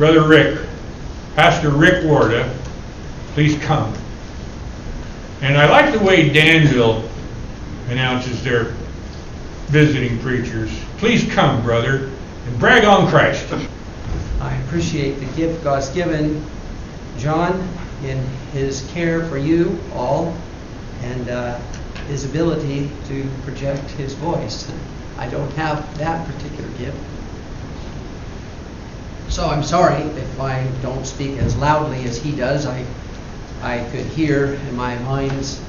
[0.00, 0.58] Brother Rick,
[1.36, 2.50] Pastor Rick Warta,
[3.34, 3.92] please come.
[5.42, 7.06] And I like the way Danville
[7.90, 8.72] announces their
[9.66, 10.70] visiting preachers.
[10.96, 12.10] Please come, brother,
[12.46, 13.52] and brag on Christ.
[14.40, 16.42] I appreciate the gift God's given
[17.18, 17.68] John
[18.02, 18.24] in
[18.54, 20.34] his care for you all
[21.02, 21.58] and uh,
[22.08, 24.72] his ability to project his voice.
[25.18, 26.96] I don't have that particular gift.
[29.30, 32.66] So I'm sorry if I don't speak as loudly as he does.
[32.66, 32.84] I,
[33.62, 35.62] I could hear in my mind's,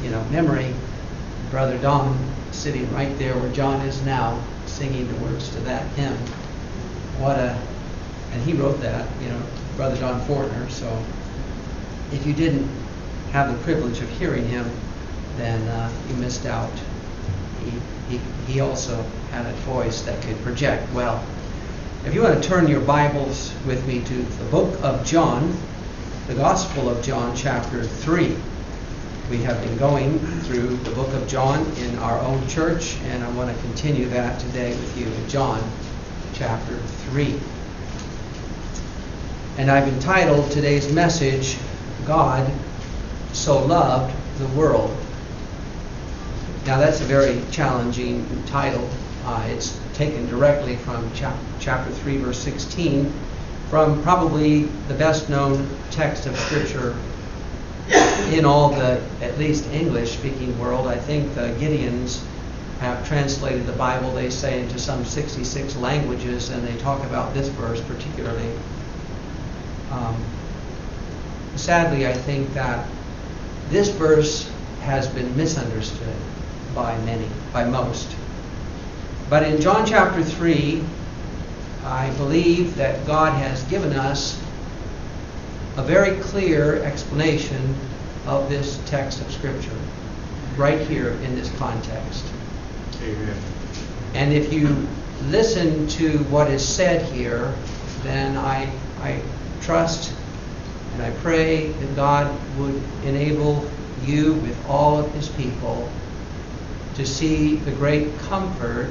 [0.00, 0.72] you know, memory,
[1.50, 2.16] Brother Don
[2.52, 6.16] sitting right there where John is now, singing the words to that hymn.
[7.18, 7.60] What a,
[8.30, 9.42] and he wrote that, you know,
[9.74, 10.70] Brother Don Fortner.
[10.70, 11.04] So
[12.12, 12.70] if you didn't
[13.32, 14.70] have the privilege of hearing him,
[15.36, 16.70] then uh, you missed out.
[17.64, 17.72] He,
[18.08, 19.02] he, he also
[19.32, 21.24] had a voice that could project well.
[22.04, 25.54] If you want to turn your Bibles with me to the book of John,
[26.28, 28.36] the Gospel of John, chapter 3.
[29.30, 33.30] We have been going through the book of John in our own church, and I
[33.32, 35.60] want to continue that today with you in John,
[36.34, 37.38] chapter 3.
[39.58, 41.58] And I've entitled today's message,
[42.06, 42.48] God
[43.32, 44.96] So Loved the World.
[46.64, 48.88] Now, that's a very challenging title.
[49.24, 53.12] Uh, it's taken directly from chap- chapter 3, verse 16,
[53.68, 56.96] from probably the best known text of Scripture
[58.30, 60.86] in all the, at least English speaking world.
[60.86, 62.22] I think the Gideons
[62.78, 67.48] have translated the Bible, they say, into some 66 languages, and they talk about this
[67.48, 68.52] verse particularly.
[69.90, 70.16] Um,
[71.56, 72.88] sadly, I think that
[73.68, 74.48] this verse
[74.82, 76.14] has been misunderstood
[76.72, 78.08] by many, by most.
[79.28, 80.82] But in John chapter 3,
[81.84, 84.42] I believe that God has given us
[85.76, 87.74] a very clear explanation
[88.26, 89.78] of this text of Scripture
[90.56, 92.24] right here in this context.
[93.02, 93.36] Amen.
[94.14, 94.88] And if you
[95.26, 97.54] listen to what is said here,
[98.02, 99.20] then I, I
[99.60, 100.14] trust
[100.94, 103.70] and I pray that God would enable
[104.04, 105.88] you with all of His people
[106.94, 108.90] to see the great comfort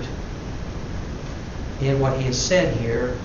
[1.82, 3.18] in what he has said here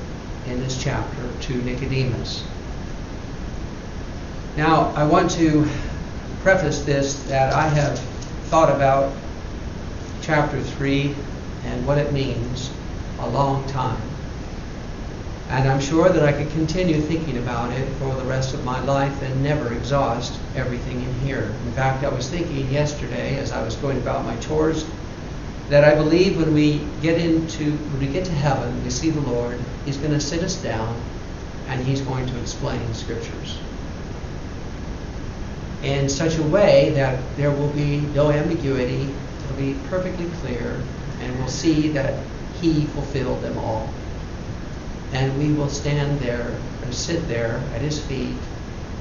[0.47, 2.45] in this chapter to Nicodemus.
[4.57, 5.67] Now, I want to
[6.43, 7.99] preface this that I have
[8.49, 9.15] thought about
[10.21, 11.15] chapter 3
[11.65, 12.71] and what it means
[13.21, 14.01] a long time.
[15.49, 18.81] And I'm sure that I could continue thinking about it for the rest of my
[18.84, 21.55] life and never exhaust everything in here.
[21.67, 24.84] In fact, I was thinking yesterday as I was going about my chores
[25.69, 29.21] that I believe when we get into when we get to heaven, we see the
[29.21, 31.00] Lord, He's going to sit us down
[31.69, 33.59] and He's going to explain scriptures
[35.83, 39.12] in such a way that there will be no ambiguity,
[39.45, 40.81] it'll be perfectly clear,
[41.21, 42.25] and we'll see that
[42.61, 43.93] He fulfilled them all.
[45.12, 48.37] And we will stand there and sit there at His feet,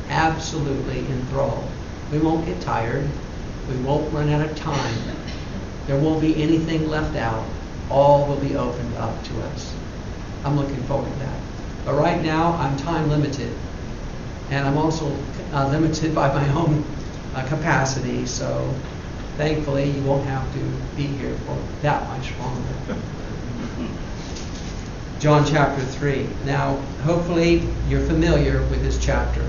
[0.10, 1.70] absolutely enthralled.
[2.12, 3.08] We won't get tired.
[3.70, 5.16] We won't run out of time.
[5.92, 7.46] There won't be anything left out.
[7.90, 9.76] All will be opened up to us.
[10.46, 11.42] I'm looking forward to that.
[11.84, 13.54] But right now, I'm time limited.
[14.52, 15.14] And I'm also
[15.52, 16.86] uh, limited by my own
[17.36, 18.26] uh, capacity.
[18.26, 18.74] So
[19.36, 20.60] thankfully, you won't have to
[20.96, 22.98] be here for that much longer.
[25.20, 26.26] John chapter 3.
[26.46, 29.46] Now, hopefully, you're familiar with this chapter.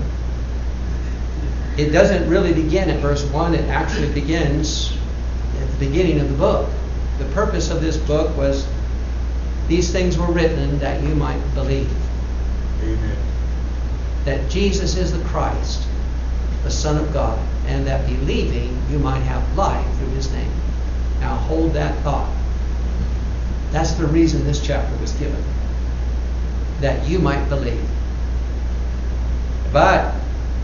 [1.77, 4.97] It doesn't really begin at verse 1, it actually begins
[5.61, 6.69] at the beginning of the book.
[7.19, 8.67] The purpose of this book was
[9.67, 11.91] these things were written that you might believe.
[12.81, 13.17] Amen.
[14.25, 15.87] That Jesus is the Christ,
[16.63, 20.51] the Son of God, and that believing you might have life through his name.
[21.19, 22.33] Now hold that thought.
[23.71, 25.43] That's the reason this chapter was given.
[26.81, 27.83] That you might believe.
[29.71, 30.13] But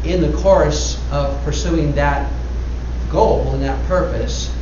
[0.04, 2.32] in the course of pursuing that
[3.10, 4.54] goal and that purpose,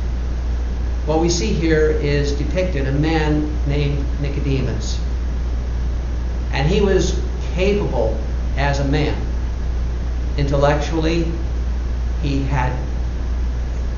[1.08, 5.00] what we see here is depicted a man named Nicodemus.
[6.52, 7.18] And he was
[7.54, 8.20] capable
[8.58, 9.18] as a man.
[10.36, 11.26] Intellectually,
[12.20, 12.78] he had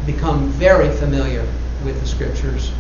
[0.07, 1.45] become very familiar
[1.85, 2.71] with the scriptures.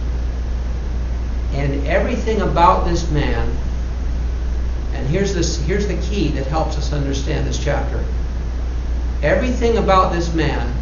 [1.52, 3.48] And everything about this man,
[4.94, 8.04] and here's, this, here's the key that helps us understand this chapter.
[9.24, 10.72] Everything about this man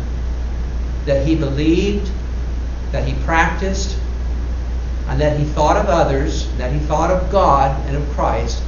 [1.06, 2.10] that he believed,
[2.92, 3.98] that he practiced,
[5.08, 8.62] and that he thought of others, that he thought of God and of Christ,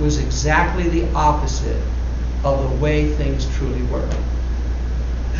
[0.00, 1.82] was exactly the opposite
[2.44, 4.08] of the way things truly were.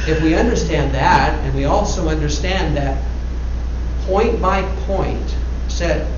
[0.07, 3.03] If we understand that, and we also understand that
[4.03, 5.37] point by point,
[5.69, 6.09] set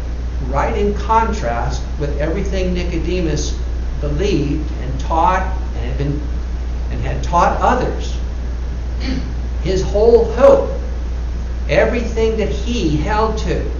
[0.49, 3.59] right in contrast with everything Nicodemus
[4.01, 5.43] believed and taught
[5.77, 6.21] and had been
[6.91, 8.17] and had taught others.
[9.63, 10.80] His whole hope,
[11.71, 13.71] everything that he held to,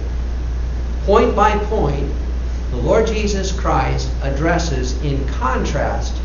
[1.03, 2.09] point by point,
[2.71, 6.15] the Lord Jesus Christ addresses in contrast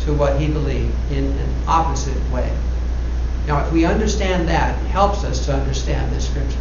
[0.00, 2.56] to what he believed in an opposite way.
[3.46, 6.58] Now, if we understand that, it helps us to understand this scripture.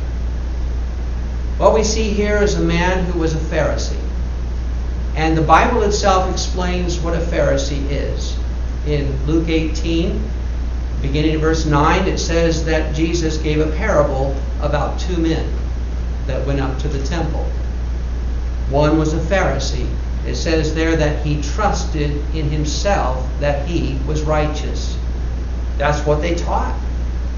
[1.58, 4.02] What we see here is a man who was a Pharisee.
[5.16, 8.36] And the Bible itself explains what a Pharisee is.
[8.86, 10.22] In Luke 18,
[11.06, 15.52] beginning in verse 9, it says that Jesus gave a parable about two men
[16.28, 17.44] that went up to the temple.
[18.70, 19.88] One was a Pharisee.
[20.26, 24.98] It says there that he trusted in himself that he was righteous.
[25.78, 26.76] That's what they taught.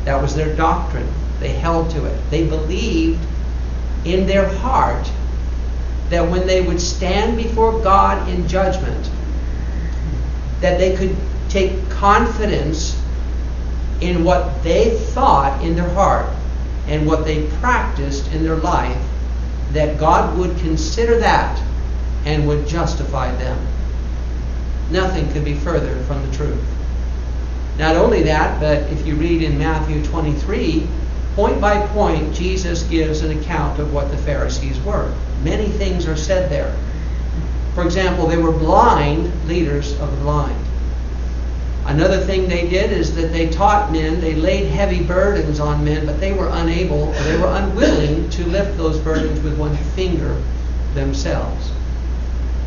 [0.05, 1.07] That was their doctrine.
[1.39, 2.17] They held to it.
[2.29, 3.19] They believed
[4.05, 5.11] in their heart
[6.09, 9.11] that when they would stand before God in judgment,
[10.61, 11.15] that they could
[11.49, 13.01] take confidence
[14.01, 16.29] in what they thought in their heart
[16.87, 19.01] and what they practiced in their life,
[19.73, 21.61] that God would consider that
[22.25, 23.57] and would justify them.
[24.91, 26.63] Nothing could be further from the truth.
[27.77, 30.87] Not only that, but if you read in Matthew 23,
[31.35, 35.13] point by point, Jesus gives an account of what the Pharisees were.
[35.43, 36.75] Many things are said there.
[37.75, 40.65] For example, they were blind leaders of the blind.
[41.87, 46.05] Another thing they did is that they taught men, they laid heavy burdens on men,
[46.05, 50.39] but they were unable, or they were unwilling to lift those burdens with one finger
[50.93, 51.71] themselves.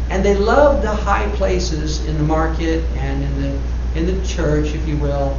[0.08, 3.60] And they loved the high places in the market and in the
[3.94, 5.36] in the church, if you will.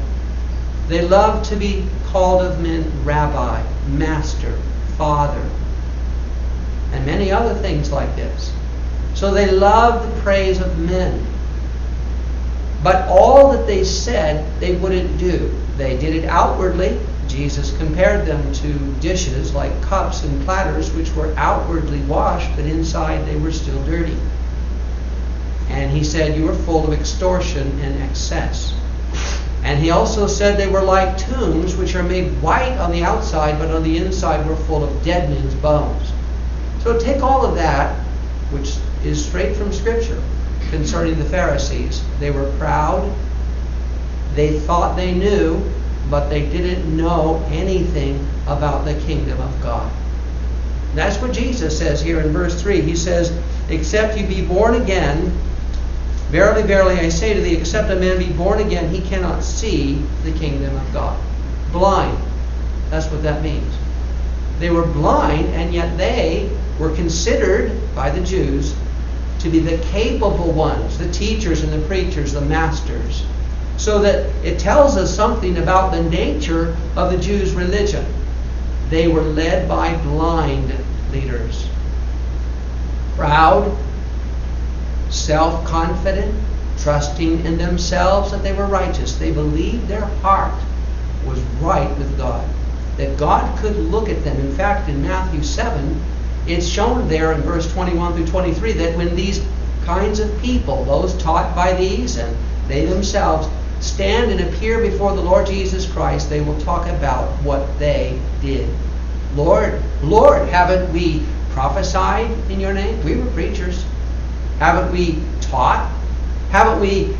[0.87, 4.51] They loved to be called of men rabbi, master,
[4.97, 5.49] father,
[6.91, 8.53] and many other things like this.
[9.13, 11.25] So they loved the praise of men.
[12.83, 15.55] But all that they said, they wouldn't do.
[15.77, 16.99] They did it outwardly.
[17.27, 23.25] Jesus compared them to dishes like cups and platters, which were outwardly washed, but inside
[23.25, 24.17] they were still dirty.
[25.69, 28.73] And he said, You are full of extortion and excess.
[29.63, 33.59] And he also said they were like tombs, which are made white on the outside,
[33.59, 36.11] but on the inside were full of dead men's bones.
[36.83, 37.95] So take all of that,
[38.51, 38.75] which
[39.05, 40.21] is straight from Scripture,
[40.71, 42.03] concerning the Pharisees.
[42.19, 43.13] They were proud.
[44.33, 45.61] They thought they knew,
[46.09, 49.91] but they didn't know anything about the kingdom of God.
[50.95, 52.81] That's what Jesus says here in verse 3.
[52.81, 53.31] He says,
[53.69, 55.31] Except you be born again,
[56.31, 59.95] Verily, verily, I say to thee, except a man be born again, he cannot see
[60.23, 61.21] the kingdom of God.
[61.73, 62.17] Blind.
[62.89, 63.75] That's what that means.
[64.57, 68.73] They were blind, and yet they were considered by the Jews
[69.41, 73.25] to be the capable ones, the teachers and the preachers, the masters.
[73.77, 78.05] So that it tells us something about the nature of the Jews' religion.
[78.89, 80.73] They were led by blind
[81.11, 81.67] leaders.
[83.15, 83.75] Proud,
[85.09, 86.35] self confident,
[86.77, 89.15] trusting in themselves that they were righteous.
[89.15, 90.59] They believed their heart
[91.25, 92.47] was right with God,
[92.97, 94.39] that God could look at them.
[94.39, 96.01] In fact, in Matthew 7,
[96.47, 99.45] it's shown there in verse 21 through 23 that when these
[99.83, 102.35] kinds of people, those taught by these and
[102.67, 103.47] they themselves,
[103.79, 108.69] stand and appear before the Lord Jesus Christ, they will talk about what they did.
[109.35, 113.03] Lord, Lord, haven't we prophesied in your name?
[113.03, 113.85] We were preachers.
[114.59, 115.89] Haven't we taught?
[116.49, 117.15] Haven't we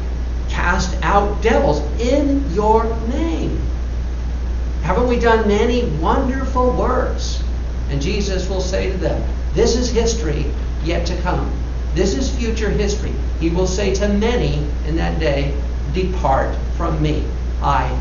[0.50, 3.58] cast out devils in your name?
[4.84, 7.42] Haven't we done many wonderful works?
[7.92, 9.22] And Jesus will say to them,
[9.54, 10.46] This is history
[10.84, 11.52] yet to come.
[11.94, 13.14] This is future history.
[13.40, 15.54] He will say to many in that day,
[15.94, 17.26] Depart from me.
[17.62, 18.00] I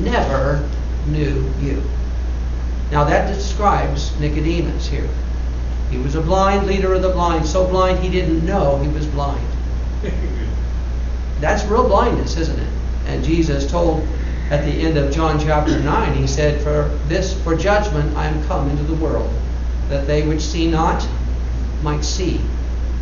[0.00, 0.66] never
[1.08, 1.82] knew you.
[2.92, 5.08] Now that describes Nicodemus here.
[5.90, 9.06] He was a blind leader of the blind, so blind he didn't know he was
[9.06, 9.46] blind.
[11.40, 12.72] That's real blindness, isn't it?
[13.06, 14.06] And Jesus told
[14.52, 18.44] at the end of John chapter 9, he said, For this, for judgment I am
[18.44, 19.32] come into the world,
[19.88, 21.04] that they which see not
[21.82, 22.40] might see,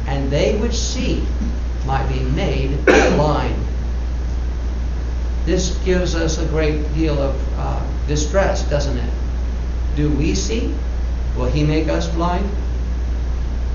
[0.07, 1.27] and they which see
[1.85, 3.67] might be made blind.
[5.45, 9.13] This gives us a great deal of uh, distress, doesn't it?
[9.97, 10.75] Do we see?
[11.37, 12.49] Will he make us blind?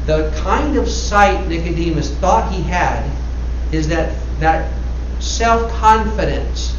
[0.06, 3.10] the kind of sight Nicodemus thought he had
[3.72, 4.72] is that, that
[5.20, 6.76] self confidence.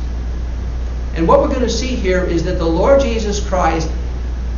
[1.17, 3.91] And what we're going to see here is that the Lord Jesus Christ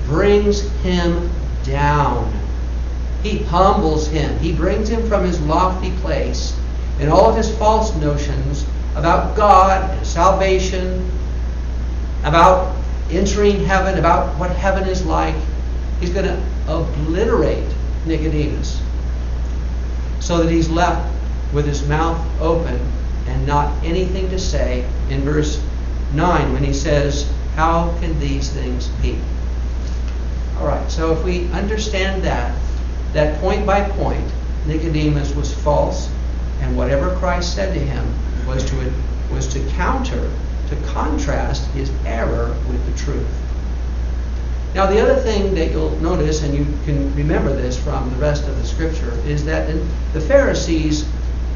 [0.07, 1.31] brings him
[1.63, 2.33] down.
[3.23, 4.37] He humbles him.
[4.41, 6.59] He brings him from his lofty place
[6.99, 11.09] and all of his false notions about God and salvation,
[12.25, 12.75] about
[13.11, 15.37] entering heaven, about what heaven is like.
[16.01, 17.73] He's going to obliterate
[18.05, 18.83] Nicodemus
[20.19, 21.09] so that he's left
[21.53, 22.81] with his mouth open
[23.27, 25.63] and not anything to say in verse
[26.15, 29.19] 9 when he says, How can these things be?
[30.59, 32.57] All right, so if we understand that,
[33.13, 34.31] that point by point,
[34.67, 36.11] Nicodemus was false,
[36.61, 38.07] and whatever Christ said to him
[38.47, 38.93] was to,
[39.33, 40.31] was to counter,
[40.69, 43.27] to contrast his error with the truth.
[44.75, 48.47] Now, the other thing that you'll notice, and you can remember this from the rest
[48.47, 49.67] of the scripture, is that
[50.13, 51.09] the Pharisees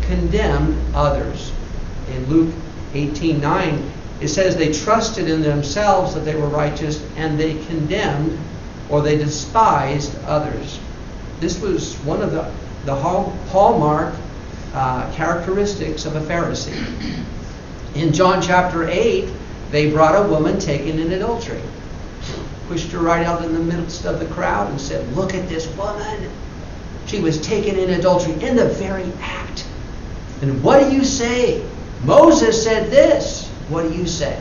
[0.02, 1.52] condemned others.
[2.08, 2.54] In Luke
[2.94, 3.90] 18:9,
[4.22, 8.38] it says they trusted in themselves that they were righteous, and they condemned
[8.88, 10.78] or they despised others.
[11.40, 12.52] This was one of the,
[12.84, 14.14] the hallmark
[14.74, 17.24] uh, characteristics of a Pharisee.
[17.94, 19.28] In John chapter 8,
[19.70, 21.62] they brought a woman taken in adultery
[22.72, 25.66] pushed her right out in the midst of the crowd and said, Look at this
[25.76, 26.30] woman.
[27.06, 29.66] She was taken in adultery in the very act.
[30.40, 31.62] And what do you say?
[32.04, 33.51] Moses said this.
[33.68, 34.40] What do you say?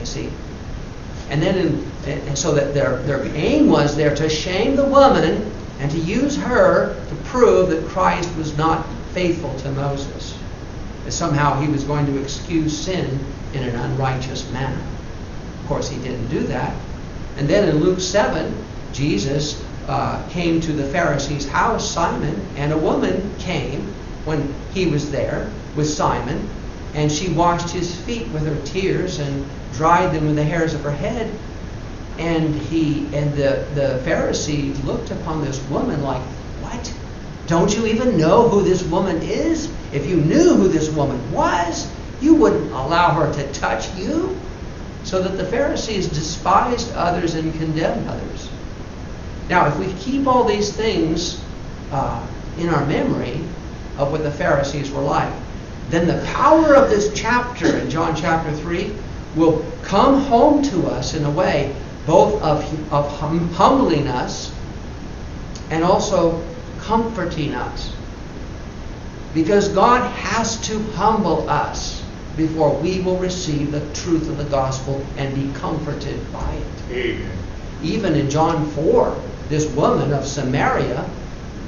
[0.00, 0.30] You see?
[1.30, 5.50] And then, in, and so that their, their aim was there to shame the woman
[5.78, 10.38] and to use her to prove that Christ was not faithful to Moses.
[11.04, 13.18] That somehow he was going to excuse sin
[13.54, 14.82] in an unrighteous manner.
[15.62, 16.74] Of course, he didn't do that.
[17.36, 18.54] And then in Luke 7,
[18.92, 23.92] Jesus uh, came to the Pharisee's house, Simon, and a woman came
[24.24, 26.48] when he was there with Simon,
[26.94, 30.82] and she washed his feet with her tears and dried them with the hairs of
[30.82, 31.32] her head.
[32.18, 36.22] And he and the, the Pharisee looked upon this woman like,
[36.60, 36.94] What?
[37.46, 39.72] Don't you even know who this woman is?
[39.92, 44.38] If you knew who this woman was, you wouldn't allow her to touch you
[45.04, 48.48] so that the Pharisees despised others and condemned others.
[49.48, 51.42] Now, if we keep all these things
[51.90, 52.24] uh,
[52.58, 53.40] in our memory
[53.98, 55.32] of what the Pharisees were like,
[55.92, 58.94] then the power of this chapter in John chapter 3
[59.36, 64.50] will come home to us in a way both of, of hum, humbling us
[65.68, 66.42] and also
[66.78, 67.94] comforting us.
[69.34, 72.02] Because God has to humble us
[72.38, 76.90] before we will receive the truth of the gospel and be comforted by it.
[76.90, 77.38] Amen.
[77.82, 79.14] Even in John 4,
[79.50, 81.02] this woman of Samaria,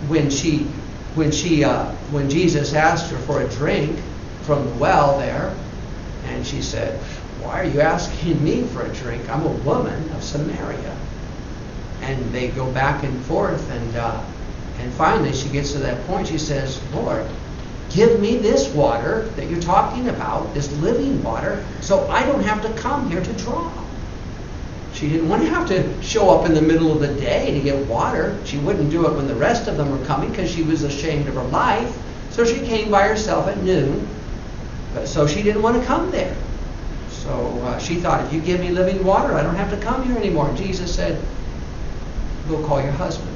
[0.08, 0.66] when she
[1.14, 3.98] when she uh, when Jesus asked her for a drink
[4.44, 5.54] from the well there,
[6.26, 7.00] and she said,
[7.42, 9.28] "Why are you asking me for a drink?
[9.28, 10.96] I'm a woman of Samaria."
[12.02, 14.20] And they go back and forth, and uh,
[14.80, 16.28] and finally she gets to that point.
[16.28, 17.26] She says, "Lord,
[17.94, 22.60] Give me this water that you're talking about, this living water, so I don't have
[22.62, 23.70] to come here to draw.
[24.92, 27.60] She didn't want to have to show up in the middle of the day to
[27.60, 28.36] get water.
[28.44, 31.28] She wouldn't do it when the rest of them were coming because she was ashamed
[31.28, 31.96] of her life.
[32.30, 34.08] So she came by herself at noon.
[35.04, 36.36] So she didn't want to come there.
[37.08, 37.32] So
[37.64, 40.16] uh, she thought, if you give me living water, I don't have to come here
[40.16, 40.48] anymore.
[40.48, 41.20] And Jesus said,
[42.48, 43.30] go call your husband.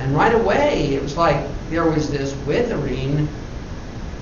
[0.00, 3.28] And right away, it was like there was this withering,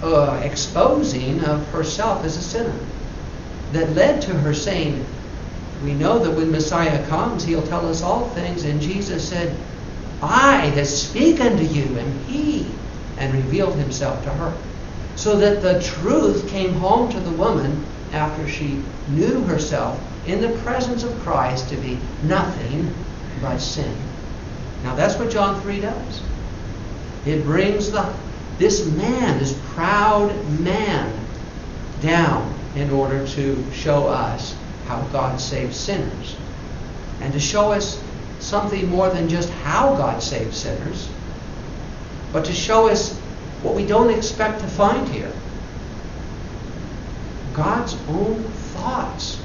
[0.03, 2.75] uh, exposing of herself as a sinner
[3.73, 5.05] that led to her saying,
[5.83, 8.65] We know that when Messiah comes, he'll tell us all things.
[8.65, 9.57] And Jesus said,
[10.21, 12.67] I that speak unto you am he,
[13.19, 14.57] and revealed himself to her.
[15.17, 20.57] So that the truth came home to the woman after she knew herself in the
[20.59, 22.95] presence of Christ to be nothing
[23.41, 23.95] but sin.
[24.85, 26.23] Now that's what John 3 does.
[27.27, 28.13] It brings the,
[28.59, 31.13] this man, this proud man,
[32.01, 36.37] down in order to show us how God saves sinners.
[37.21, 38.03] And to show us
[38.41, 41.09] something more than just how God saves sinners,
[42.33, 43.21] but to show us
[43.63, 45.33] what we don't expect to find here.
[47.55, 48.43] God's own
[48.75, 49.39] thoughts,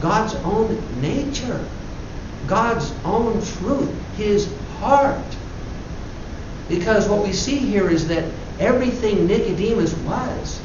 [0.00, 1.64] God's own nature,
[2.46, 5.24] God's own truth, His heart.
[6.68, 8.24] Because what we see here is that
[8.58, 10.60] everything Nicodemus was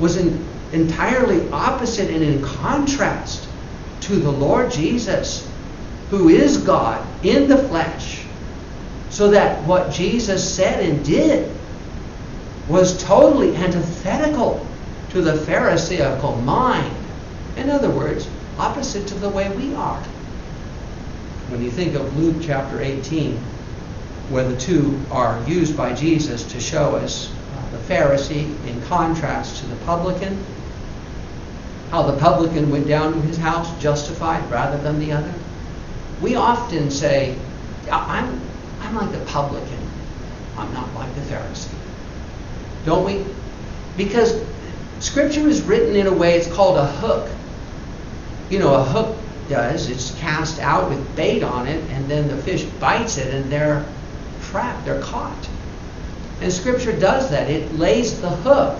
[0.00, 3.48] was in, entirely opposite and in contrast
[4.00, 5.48] to the Lord Jesus,
[6.10, 8.24] who is God in the flesh,
[9.10, 11.54] So that what Jesus said and did
[12.68, 14.66] was totally antithetical
[15.10, 16.94] to the Pharisaical mind.
[17.56, 18.28] In other words,
[18.58, 20.00] opposite to the way we are.
[21.48, 23.36] When you think of Luke chapter 18,
[24.30, 29.62] where the two are used by Jesus to show us uh, the Pharisee in contrast
[29.62, 30.42] to the publican,
[31.90, 35.34] how the publican went down to his house justified rather than the other.
[36.22, 37.36] We often say,
[37.90, 38.40] I'm,
[38.80, 39.88] I'm like the publican,
[40.56, 41.81] I'm not like the Pharisee.
[42.84, 43.24] Don't we?
[43.96, 44.42] Because
[45.00, 47.30] Scripture is written in a way, it's called a hook.
[48.50, 49.16] You know, a hook
[49.48, 53.50] does, it's cast out with bait on it, and then the fish bites it, and
[53.50, 53.84] they're
[54.42, 55.48] trapped, they're caught.
[56.40, 57.48] And Scripture does that.
[57.48, 58.78] It lays the hook.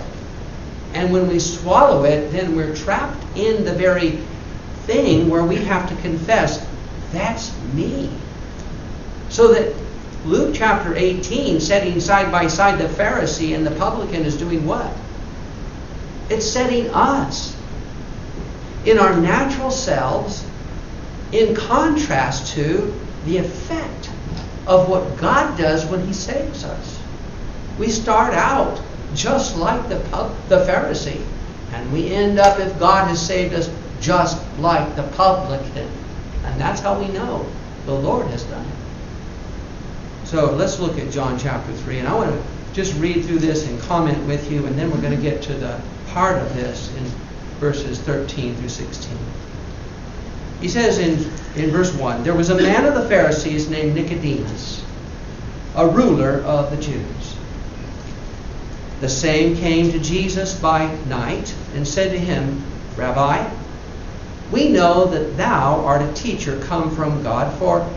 [0.93, 4.19] And when we swallow it, then we're trapped in the very
[4.85, 6.67] thing where we have to confess,
[7.11, 8.11] that's me.
[9.29, 9.73] So that
[10.25, 14.91] Luke chapter 18, setting side by side the Pharisee and the publican, is doing what?
[16.29, 17.55] It's setting us
[18.85, 20.45] in our natural selves
[21.33, 24.09] in contrast to the effect
[24.65, 26.99] of what God does when He saves us.
[27.77, 28.81] We start out
[29.15, 29.97] just like the,
[30.47, 31.21] the Pharisee,
[31.73, 35.89] and we end up, if God has saved us, just like the publican.
[36.45, 37.45] And that's how we know
[37.85, 38.72] the Lord has done it.
[40.33, 41.99] So let's look at John chapter 3.
[41.99, 44.99] And I want to just read through this and comment with you, and then we're
[44.99, 47.03] going to get to the part of this in
[47.59, 49.15] verses 13 through 16.
[50.59, 51.19] He says in,
[51.55, 54.83] in verse 1 There was a man of the Pharisees named Nicodemus,
[55.75, 57.35] a ruler of the Jews.
[59.01, 62.63] The same came to Jesus by night and said to him,
[62.95, 63.47] Rabbi,
[64.51, 67.87] we know that thou art a teacher come from God, for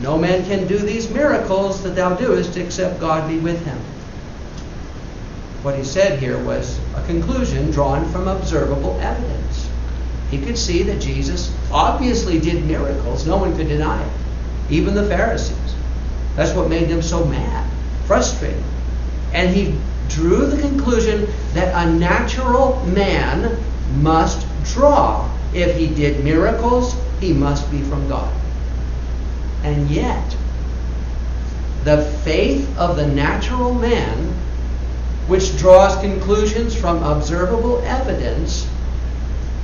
[0.00, 3.78] no man can do these miracles that thou doest except God be with him.
[5.62, 9.68] What he said here was a conclusion drawn from observable evidence.
[10.30, 13.26] He could see that Jesus obviously did miracles.
[13.26, 14.12] No one could deny it,
[14.70, 15.74] even the Pharisees.
[16.34, 17.70] That's what made them so mad,
[18.06, 18.62] frustrated.
[19.34, 19.74] And he
[20.08, 23.58] drew the conclusion that a natural man
[24.00, 25.28] must draw.
[25.52, 28.32] If he did miracles, he must be from God.
[29.62, 30.36] And yet,
[31.84, 34.34] the faith of the natural man,
[35.26, 38.68] which draws conclusions from observable evidence,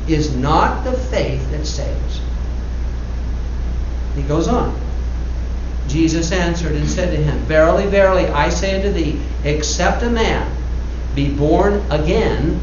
[0.09, 2.21] is not the faith that saves.
[4.15, 4.79] He goes on.
[5.89, 10.51] Jesus answered and said to him, Verily, verily, I say unto thee, except a man
[11.15, 12.61] be born again,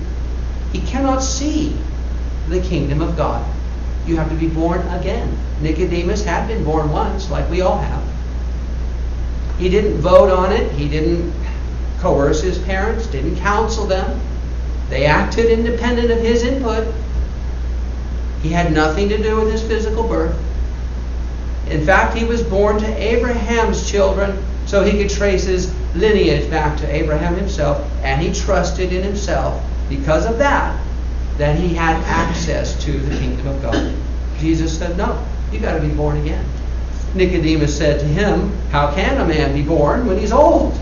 [0.72, 1.76] he cannot see
[2.50, 3.53] the kingdom of God.
[4.06, 5.38] You have to be born again.
[5.62, 8.04] Nicodemus had been born once, like we all have.
[9.58, 10.72] He didn't vote on it.
[10.72, 11.34] He didn't
[12.00, 14.20] coerce his parents, didn't counsel them.
[14.89, 16.94] They acted independent of his input.
[18.42, 20.38] He had nothing to do with his physical birth.
[21.70, 26.78] In fact, he was born to Abraham's children so he could trace his lineage back
[26.80, 30.78] to Abraham himself, and he trusted in himself because of that
[31.38, 33.96] that he had access to the kingdom of God.
[34.38, 36.46] Jesus said, No, you got to be born again.
[37.15, 40.80] Nicodemus said to him, How can a man be born when he's old?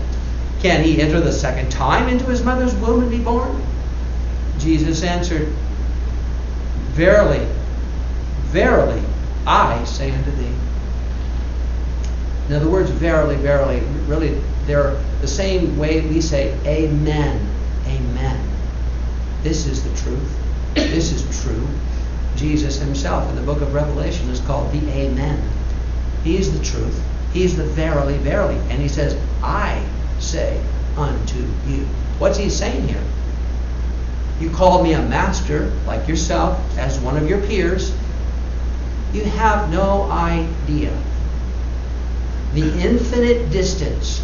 [0.60, 3.62] Can he enter the second time into his mother's womb and be born?
[4.58, 5.48] Jesus answered,
[6.92, 7.46] Verily,
[8.50, 9.02] verily,
[9.46, 10.54] I say unto thee.
[12.48, 17.46] In other words, verily, verily, really, they're the same way we say amen,
[17.86, 18.48] amen.
[19.42, 20.41] This is the truth.
[20.74, 21.66] This is true.
[22.36, 25.42] Jesus himself in the book of Revelation is called the Amen.
[26.24, 27.02] He's the truth.
[27.32, 28.56] He's the verily, verily.
[28.70, 29.84] And he says, I
[30.18, 30.62] say
[30.96, 31.86] unto you.
[32.18, 33.02] What's he saying here?
[34.40, 37.94] You call me a master, like yourself, as one of your peers.
[39.12, 40.96] You have no idea
[42.54, 44.22] the infinite distance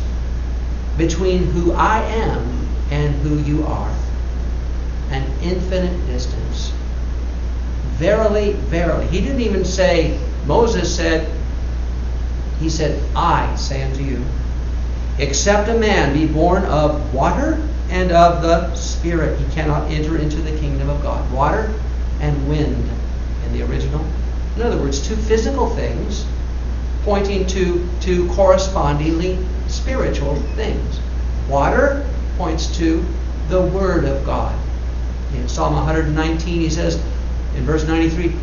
[0.97, 3.95] between who I am and who you are
[5.11, 6.73] an infinite distance.
[7.97, 9.07] Verily, verily.
[9.07, 11.31] He didn't even say, Moses said,
[12.61, 14.25] he said, I say unto you,
[15.19, 20.37] except a man be born of water and of the Spirit, he cannot enter into
[20.37, 21.31] the kingdom of God.
[21.33, 21.73] Water
[22.21, 22.91] and wind
[23.45, 24.05] in the original.
[24.57, 26.27] In other words, two physical things
[27.05, 31.01] pointing to two correspondingly spiritual things.
[31.49, 33.05] Water points to
[33.49, 34.55] the Word of God.
[35.35, 36.97] In Psalm 119, he says,
[37.57, 38.35] in verse 93,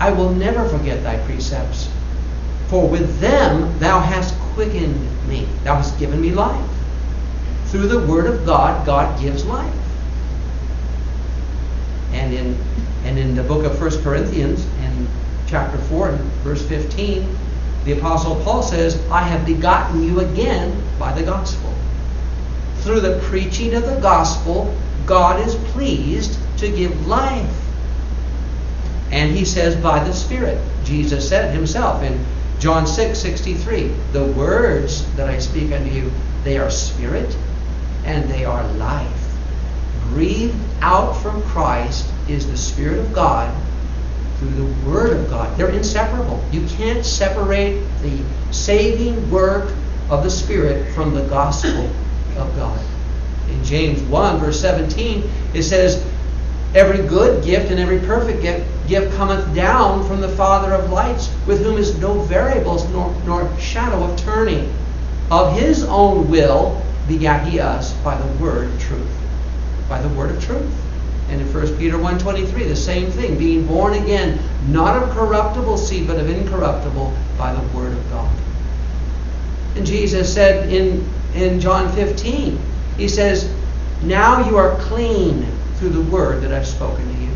[0.00, 1.88] I will never forget thy precepts,
[2.68, 5.46] for with them thou hast quickened me.
[5.62, 6.70] Thou hast given me life.
[7.66, 9.74] Through the word of God, God gives life.
[12.12, 12.58] And in
[13.04, 15.06] and in the book of 1 Corinthians, in
[15.46, 17.36] chapter 4 and verse 15,
[17.84, 21.72] the apostle Paul says, I have begotten you again by the gospel.
[22.78, 24.74] Through the preaching of the gospel,
[25.06, 27.50] God is pleased to give life.
[29.10, 30.60] And he says, by the Spirit.
[30.84, 32.24] Jesus said himself in
[32.58, 36.10] John 6 63, The words that I speak unto you,
[36.44, 37.36] they are spirit
[38.04, 39.36] and they are life.
[40.10, 43.54] Breathed out from Christ is the Spirit of God
[44.38, 45.56] through the Word of God.
[45.56, 46.42] They're inseparable.
[46.52, 48.18] You can't separate the
[48.50, 49.72] saving work
[50.10, 51.90] of the Spirit from the gospel
[52.36, 52.80] of God.
[53.50, 56.04] In James 1, verse 17, it says,
[56.74, 61.32] Every good gift and every perfect gift, gift cometh down from the Father of lights,
[61.46, 64.72] with whom is no variables nor, nor shadow of turning.
[65.30, 69.20] Of his own will begat he us by the word of truth.
[69.88, 70.72] By the word of truth.
[71.30, 76.06] And in 1 Peter 1.23, the same thing, being born again, not of corruptible seed,
[76.06, 78.30] but of incorruptible, by the word of God.
[79.76, 82.58] And Jesus said in, in John 15,
[82.96, 83.52] he says,
[84.02, 87.30] Now you are clean through the word that I've spoken to you.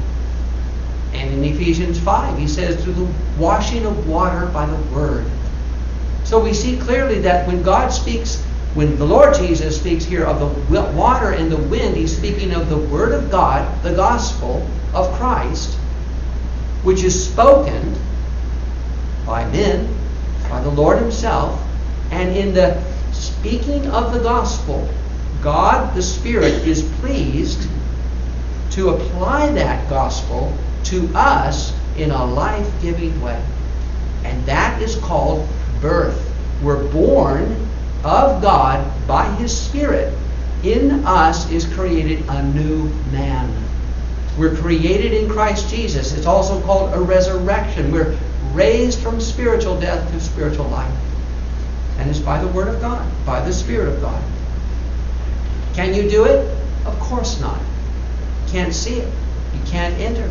[1.12, 5.26] And in Ephesians 5, he says, through the washing of water by the word.
[6.24, 8.44] So we see clearly that when God speaks
[8.74, 12.68] when the Lord Jesus speaks here of the water and the wind, he's speaking of
[12.68, 15.74] the Word of God, the gospel of Christ,
[16.84, 17.96] which is spoken
[19.26, 19.92] by men,
[20.48, 21.60] by the Lord Himself,
[22.10, 24.88] and in the speaking of the gospel,
[25.42, 27.68] God the Spirit is pleased
[28.72, 33.42] to apply that gospel to us in a life giving way.
[34.24, 35.48] And that is called
[35.80, 36.24] birth.
[36.62, 37.68] We're born
[38.04, 40.16] of God by His Spirit
[40.62, 43.52] in us is created a new man.
[44.36, 46.12] We're created in Christ Jesus.
[46.16, 47.92] It's also called a resurrection.
[47.92, 48.16] We're
[48.52, 50.92] raised from spiritual death to spiritual life.
[51.98, 54.22] And it's by the Word of God, by the Spirit of God.
[55.78, 56.44] Can you do it?
[56.86, 57.60] Of course not.
[58.48, 59.08] Can't see it.
[59.54, 60.28] You can't enter.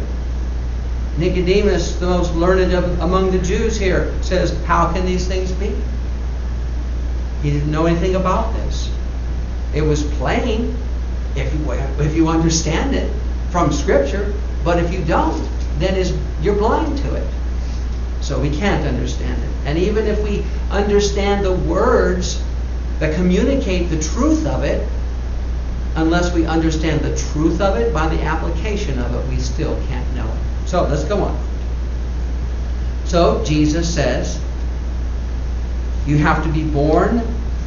[1.18, 5.74] Nicodemus, the most learned among the Jews here, says, How can these things be?
[7.44, 8.92] He didn't know anything about this.
[9.74, 10.76] It was plain
[11.38, 13.10] if you, if you understand it
[13.50, 14.34] from Scripture,
[14.66, 15.48] but if you don't,
[15.80, 17.28] then is you're blind to it.
[18.20, 19.50] So we can't understand it.
[19.64, 22.44] And even if we understand the words
[23.00, 24.86] that communicate the truth of it,
[25.98, 30.16] unless we understand the truth of it by the application of it, we still can't
[30.16, 30.68] know it.
[30.68, 31.48] So let's go on.
[33.06, 34.40] So Jesus says,
[36.06, 37.22] you have to be born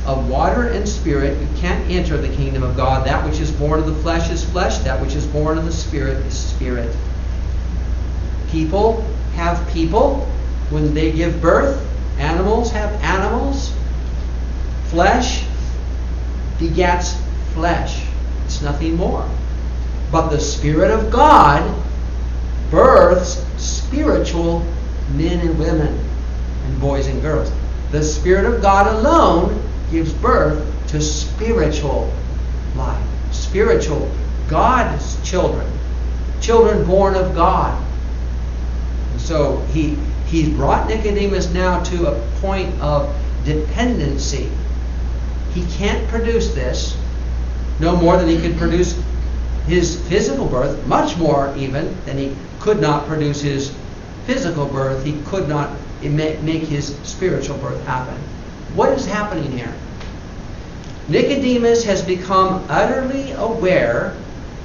[0.07, 1.39] of water and spirit.
[1.41, 3.07] You can't enter the kingdom of God.
[3.07, 4.79] That which is born of the flesh is flesh.
[4.79, 6.95] That which is born of the spirit is spirit.
[8.51, 9.03] People
[9.35, 10.21] have people
[10.71, 11.87] when they give birth.
[12.19, 13.73] Animals have animals.
[14.87, 15.45] Flesh
[16.59, 17.17] begets
[17.55, 18.10] flesh.
[18.51, 19.25] It's nothing more.
[20.11, 21.63] But the Spirit of God
[22.69, 24.67] births spiritual
[25.15, 25.97] men and women
[26.65, 27.53] and boys and girls.
[27.93, 32.13] The Spirit of God alone gives birth to spiritual
[32.75, 33.01] life.
[33.31, 34.11] Spiritual,
[34.49, 35.71] God's children.
[36.41, 37.81] Children born of God.
[39.13, 44.51] And so he he's brought Nicodemus now to a point of dependency.
[45.55, 46.97] He can't produce this
[47.81, 49.01] no more than he could produce
[49.67, 53.75] his physical birth, much more even than he could not produce his
[54.27, 55.05] physical birth.
[55.05, 55.71] He could not
[56.03, 58.17] make his spiritual birth happen.
[58.75, 59.75] What is happening here?
[61.09, 64.17] Nicodemus has become utterly aware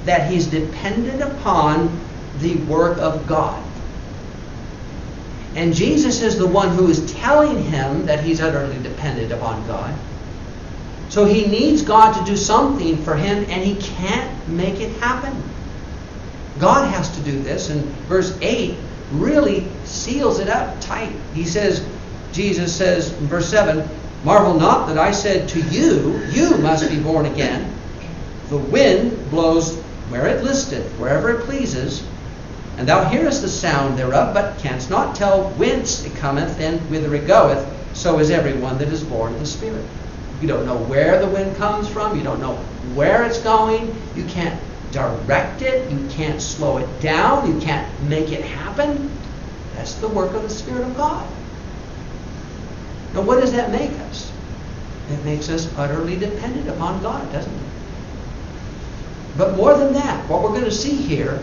[0.04, 1.98] that he's dependent upon
[2.38, 3.62] the work of God.
[5.56, 9.94] And Jesus is the one who is telling him that he's utterly dependent upon God.
[11.08, 15.42] So he needs God to do something for him, and he can't make it happen.
[16.58, 17.70] God has to do this.
[17.70, 18.76] And verse 8
[19.12, 21.12] really seals it up tight.
[21.34, 21.86] He says,
[22.32, 23.88] Jesus says in verse 7,
[24.24, 27.72] Marvel not that I said to you, You must be born again.
[28.48, 29.76] The wind blows
[30.08, 32.04] where it listeth, wherever it pleases,
[32.76, 37.14] and thou hearest the sound thereof, but canst not tell whence it cometh and whither
[37.14, 37.66] it goeth.
[37.96, 39.84] So is every one that is born of the Spirit.
[40.40, 42.16] You don't know where the wind comes from.
[42.16, 42.56] You don't know
[42.94, 43.94] where it's going.
[44.14, 44.60] You can't
[44.92, 45.90] direct it.
[45.90, 47.52] You can't slow it down.
[47.52, 49.10] You can't make it happen.
[49.74, 51.26] That's the work of the Spirit of God.
[53.14, 54.32] Now, what does that make us?
[55.10, 57.60] It makes us utterly dependent upon God, doesn't it?
[59.38, 61.40] But more than that, what we're going to see here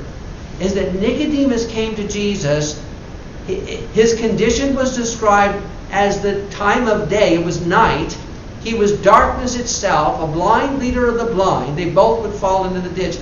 [0.59, 2.83] is that Nicodemus came to Jesus.
[3.47, 8.17] His condition was described as the time of day, it was night.
[8.63, 11.77] He was darkness itself, a blind leader of the blind.
[11.77, 13.19] They both would fall into the ditch,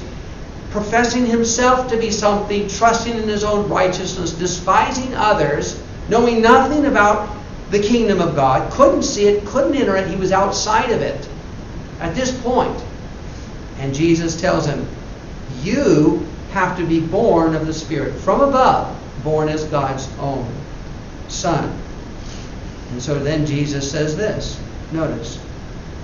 [0.69, 7.35] professing himself to be something, trusting in his own righteousness, despising others, knowing nothing about
[7.71, 10.07] the kingdom of God, couldn't see it, couldn't enter it.
[10.07, 11.27] He was outside of it
[11.99, 12.83] at this point.
[13.79, 14.85] And Jesus tells him,
[15.61, 20.45] You have to be born of the Spirit, from above, born as God's own
[21.29, 21.81] Son.
[22.91, 24.59] And so then Jesus says this.
[24.91, 25.39] Notice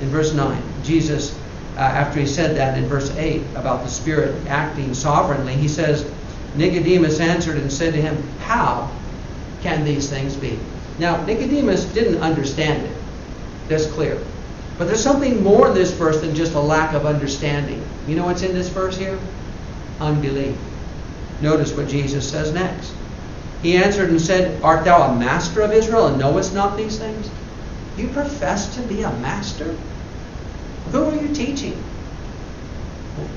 [0.02, 1.38] in verse 9, Jesus,
[1.76, 6.10] uh, after he said that in verse 8 about the Spirit acting sovereignly, he says,
[6.56, 8.90] Nicodemus answered and said to him, How
[9.62, 10.58] can these things be?
[11.00, 12.98] Now, Nicodemus didn't understand it.
[13.68, 14.18] That's clear.
[14.78, 17.84] But there's something more in this verse than just a lack of understanding.
[18.08, 19.20] You know what's in this verse here?
[20.00, 20.56] Unbelief.
[21.42, 22.94] Notice what Jesus says next.
[23.62, 27.30] He answered and said, Art thou a master of Israel and knowest not these things?
[27.98, 29.76] You profess to be a master?
[30.92, 31.74] Who are you teaching?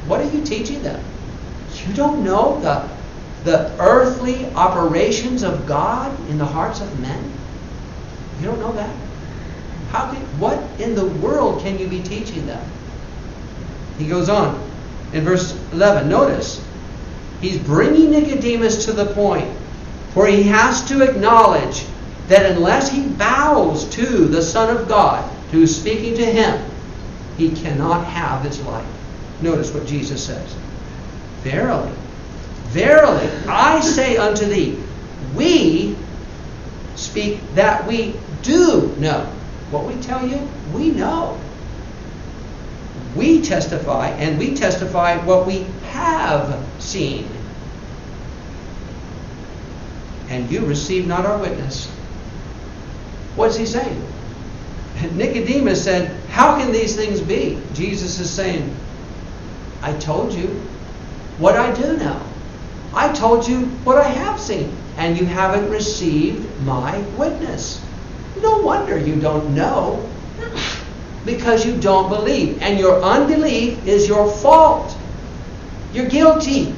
[0.07, 1.03] What are you teaching them?
[1.87, 2.89] You don't know the,
[3.45, 7.33] the earthly operations of God in the hearts of men?
[8.41, 8.95] You don't know that?
[9.91, 12.63] How can, what in the world can you be teaching them?
[13.99, 14.61] He goes on
[15.13, 16.09] in verse 11.
[16.09, 16.65] Notice,
[17.41, 19.49] he's bringing Nicodemus to the point
[20.15, 21.87] where he has to acknowledge
[22.31, 26.65] that unless he bows to the Son of God, who's speaking to him,
[27.37, 28.87] he cannot have this life.
[29.43, 30.55] Notice what Jesus says.
[31.43, 31.91] Verily,
[32.69, 34.79] verily, I say unto thee,
[35.35, 35.97] we
[36.95, 39.25] speak that we do know.
[39.73, 41.37] What we tell you, we know.
[43.17, 47.29] We testify, and we testify what we have seen.
[50.29, 51.91] And you receive not our witness.
[53.37, 54.03] What's he saying?
[55.13, 57.59] Nicodemus said, How can these things be?
[57.75, 58.75] Jesus is saying,
[59.83, 60.47] I told you
[61.39, 62.21] what I do know.
[62.93, 67.81] I told you what I have seen, and you haven't received my witness.
[68.43, 70.09] No wonder you don't know
[71.25, 72.61] because you don't believe.
[72.63, 74.97] And your unbelief is your fault.
[75.93, 76.75] You're guilty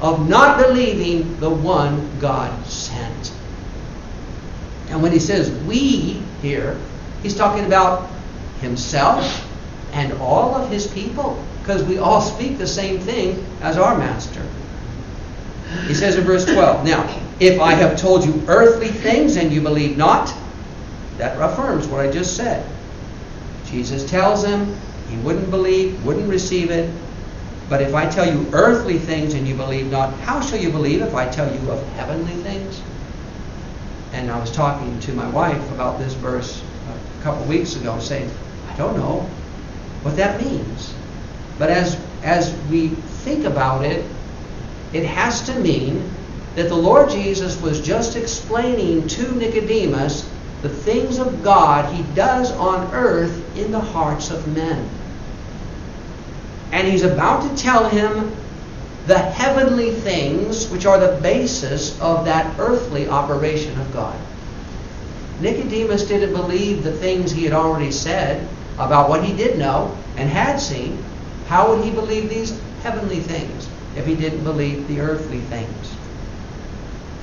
[0.00, 3.32] of not believing the one God sent.
[4.90, 6.76] And when he says we here,
[7.22, 8.08] he's talking about
[8.60, 9.46] himself
[9.92, 14.44] and all of his people because we all speak the same thing as our master.
[15.86, 17.02] He says in verse 12, Now,
[17.38, 20.34] if I have told you earthly things and you believe not,
[21.18, 22.66] that affirms what I just said.
[23.66, 24.76] Jesus tells him
[25.08, 26.92] he wouldn't believe, wouldn't receive it.
[27.68, 31.02] But if I tell you earthly things and you believe not, how shall you believe
[31.02, 32.82] if I tell you of heavenly things?
[34.12, 38.30] And I was talking to my wife about this verse a couple weeks ago, saying,
[38.68, 39.20] I don't know
[40.02, 40.94] what that means.
[41.58, 44.04] But as, as we think about it,
[44.92, 46.10] it has to mean
[46.56, 50.28] that the Lord Jesus was just explaining to Nicodemus
[50.62, 54.88] the things of God he does on earth in the hearts of men.
[56.72, 58.34] And he's about to tell him
[59.06, 64.18] the heavenly things which are the basis of that earthly operation of God.
[65.40, 68.46] Nicodemus didn't believe the things he had already said
[68.78, 71.02] about what he did know and had seen.
[71.48, 75.94] How would he believe these heavenly things if he didn't believe the earthly things?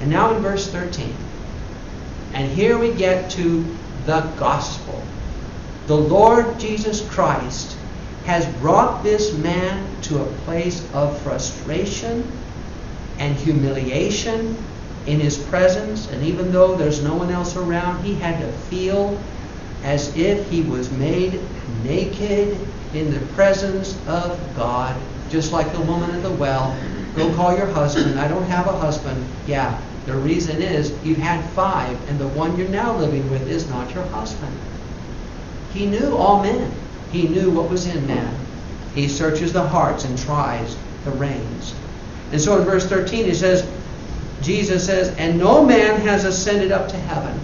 [0.02, 1.16] And now in verse 13.
[2.34, 3.64] And here we get to
[4.06, 5.02] the gospel.
[5.86, 7.77] The Lord Jesus Christ
[8.28, 12.30] has brought this man to a place of frustration
[13.20, 14.54] and humiliation
[15.06, 16.12] in his presence.
[16.12, 19.18] And even though there's no one else around, he had to feel
[19.86, 21.40] as if he was made
[21.86, 22.60] naked
[22.94, 24.94] in the presence of God,
[25.30, 26.78] just like the woman at the well.
[27.16, 28.20] Go call your husband.
[28.20, 29.26] I don't have a husband.
[29.48, 33.70] Yeah, the reason is you've had five, and the one you're now living with is
[33.70, 34.54] not your husband.
[35.72, 36.70] He knew all men.
[37.12, 38.36] He knew what was in man.
[38.94, 41.74] He searches the hearts and tries the reins.
[42.32, 43.70] And so in verse 13 he says,
[44.42, 47.40] Jesus says, And no man has ascended up to heaven,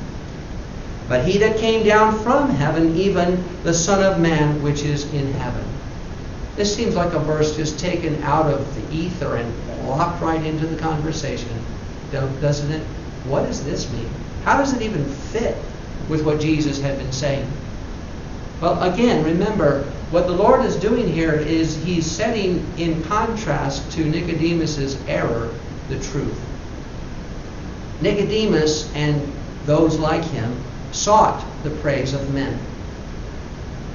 [1.07, 5.31] but he that came down from heaven, even the Son of Man which is in
[5.33, 5.65] heaven.
[6.55, 10.67] This seems like a verse just taken out of the ether and plopped right into
[10.67, 11.63] the conversation
[12.13, 12.83] doesn't it?
[13.25, 14.09] What does this mean?
[14.43, 15.57] How does it even fit
[16.09, 17.49] with what Jesus had been saying?
[18.63, 24.05] Well, again, remember, what the Lord is doing here is he's setting in contrast to
[24.05, 25.53] Nicodemus's error
[25.89, 26.39] the truth.
[27.99, 29.21] Nicodemus and
[29.65, 30.55] those like him
[30.93, 32.57] sought the praise of men.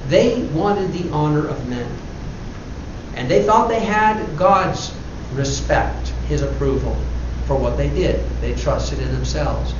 [0.07, 1.91] They wanted the honor of men.
[3.15, 4.93] And they thought they had God's
[5.33, 6.95] respect, his approval
[7.47, 8.23] for what they did.
[8.39, 9.73] They trusted in themselves.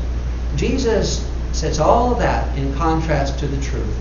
[0.55, 3.95] Jesus sets all of that in contrast to the truth.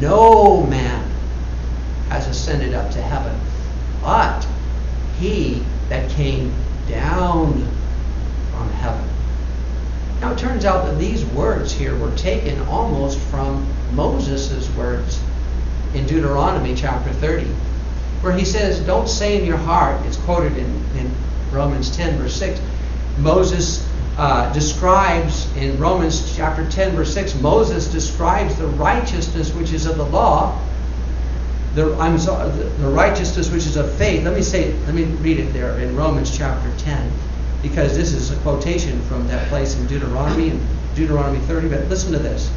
[0.00, 1.04] No man
[2.08, 3.38] has ascended up to heaven,
[4.02, 4.46] but
[5.18, 6.52] he that came
[6.88, 7.52] down
[8.50, 9.04] from heaven.
[10.20, 15.20] Now it turns out that these words here were taken almost from Moses' words
[15.94, 17.44] in Deuteronomy chapter 30,
[18.22, 21.10] where he says, Don't say in your heart, it's quoted in, in
[21.50, 22.60] Romans 10, verse 6.
[23.18, 29.86] Moses uh, describes in Romans chapter 10, verse 6, Moses describes the righteousness which is
[29.86, 30.58] of the law,
[31.74, 34.24] the, I'm sorry, the, righteousness which is of faith.
[34.24, 37.10] Let me say, let me read it there in Romans chapter 10,
[37.62, 40.60] because this is a quotation from that place in Deuteronomy, and
[40.94, 41.70] Deuteronomy 30.
[41.70, 42.52] But listen to this.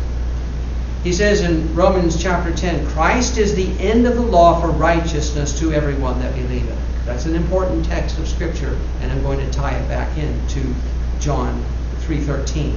[1.06, 5.58] He says in Romans chapter 10, Christ is the end of the law for righteousness
[5.60, 6.78] to everyone that believeth.
[7.06, 10.74] That's an important text of Scripture, and I'm going to tie it back into
[11.20, 11.64] John
[12.06, 12.74] 3:13.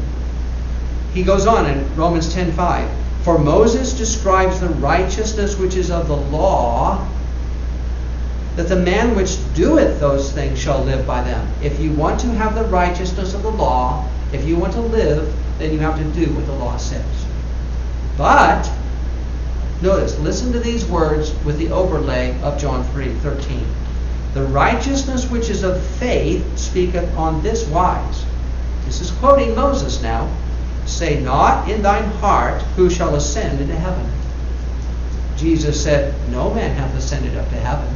[1.12, 2.88] He goes on in Romans 10:5,
[3.22, 6.98] "For Moses describes the righteousness which is of the law,
[8.56, 12.28] that the man which doeth those things shall live by them." If you want to
[12.28, 16.04] have the righteousness of the law, if you want to live, then you have to
[16.04, 17.02] do what the law says.
[18.16, 18.70] But
[19.82, 23.66] notice, listen to these words with the overlay of John 3:13.
[24.34, 28.24] The righteousness which is of faith speaketh on this wise.
[28.88, 30.34] This is quoting Moses now.
[30.86, 34.10] Say not in thine heart, who shall ascend into heaven.
[35.36, 37.94] Jesus said, No man hath ascended up to heaven.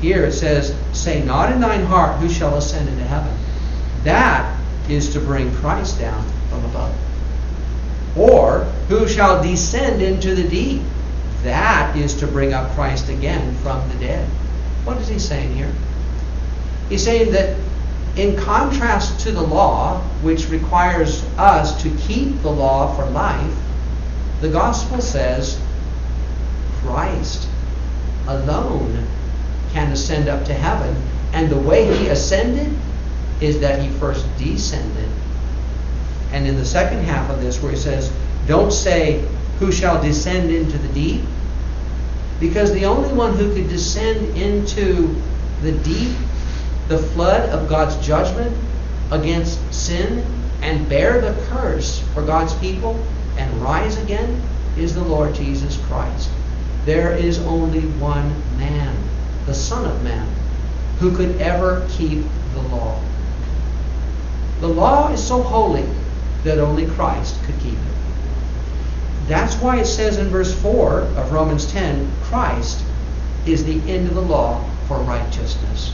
[0.00, 3.36] Here it says, Say not in thine heart, who shall ascend into heaven.
[4.04, 6.96] That is to bring Christ down from above.
[8.16, 10.80] Or, who shall descend into the deep?
[11.42, 14.26] That is to bring up Christ again from the dead.
[14.84, 15.72] What is he saying here?
[16.88, 17.58] He's saying that
[18.18, 23.54] in contrast to the law, which requires us to keep the law for life,
[24.40, 25.60] the gospel says
[26.80, 27.48] Christ
[28.26, 29.06] alone
[29.72, 31.00] can ascend up to heaven.
[31.32, 32.76] And the way he ascended
[33.40, 35.08] is that he first descended.
[36.32, 38.12] And in the second half of this, where he says,
[38.48, 39.24] Don't say,
[39.60, 41.22] Who shall descend into the deep?
[42.40, 45.14] Because the only one who could descend into
[45.62, 46.16] the deep
[46.88, 48.56] the flood of God's judgment
[49.10, 50.24] against sin
[50.62, 52.98] and bear the curse for God's people
[53.36, 54.42] and rise again
[54.76, 56.30] is the Lord Jesus Christ.
[56.86, 58.96] There is only one man,
[59.44, 60.26] the Son of Man,
[60.98, 62.24] who could ever keep
[62.54, 63.00] the law.
[64.60, 65.86] The law is so holy
[66.44, 69.28] that only Christ could keep it.
[69.28, 72.82] That's why it says in verse 4 of Romans 10 Christ
[73.46, 75.92] is the end of the law for righteousness.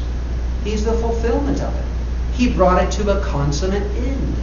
[0.64, 1.84] He's the fulfillment of it.
[2.34, 4.34] He brought it to a consummate end.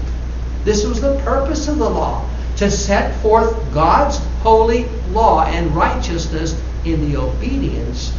[0.64, 6.62] This was the purpose of the law to set forth God's holy law and righteousness
[6.86, 8.16] in the obedience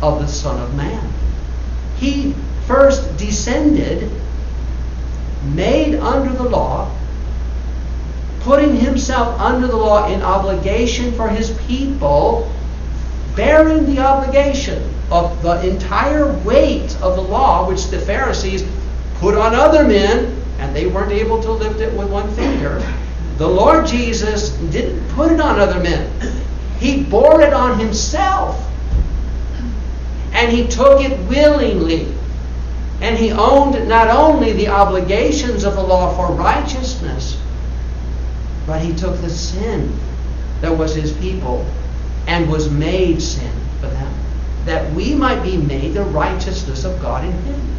[0.00, 1.12] of the Son of Man.
[1.96, 2.34] He
[2.66, 4.10] first descended,
[5.52, 6.94] made under the law,
[8.40, 12.50] putting himself under the law in obligation for his people,
[13.34, 18.64] bearing the obligation of the entire weight of the law which the Pharisees
[19.16, 22.80] put on other men, and they weren't able to lift it with one finger.
[23.38, 26.12] The Lord Jesus didn't put it on other men,
[26.78, 28.66] He bore it on Himself.
[30.32, 32.06] And He took it willingly.
[33.00, 37.40] And He owned not only the obligations of the law for righteousness,
[38.66, 39.92] but He took the sin
[40.60, 41.66] that was His people
[42.26, 44.14] and was made sin for them
[44.64, 47.76] that we might be made the righteousness of God in him.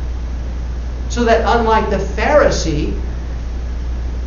[1.10, 3.00] So that unlike the Pharisee,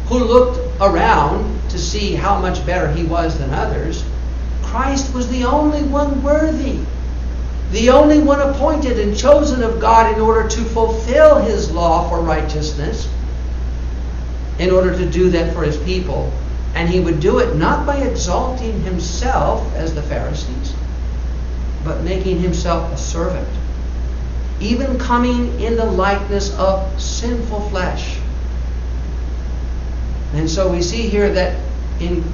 [0.06, 4.04] who looked around to see how much better he was than others,
[4.62, 6.78] Christ was the only one worthy,
[7.72, 12.20] the only one appointed and chosen of God in order to fulfill his law for
[12.20, 13.08] righteousness,
[14.58, 16.32] in order to do that for his people.
[16.74, 20.74] And he would do it not by exalting himself as the Pharisees,
[21.84, 23.48] but making himself a servant,
[24.60, 28.18] even coming in the likeness of sinful flesh.
[30.32, 31.60] And so we see here that
[32.00, 32.24] in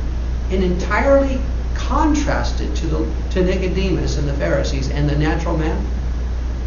[0.51, 1.41] an entirely
[1.75, 5.85] contrasted to, the, to Nicodemus and the Pharisees and the natural man?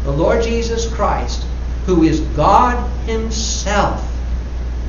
[0.04, 1.44] The Lord Jesus Christ,
[1.86, 4.10] who is God Himself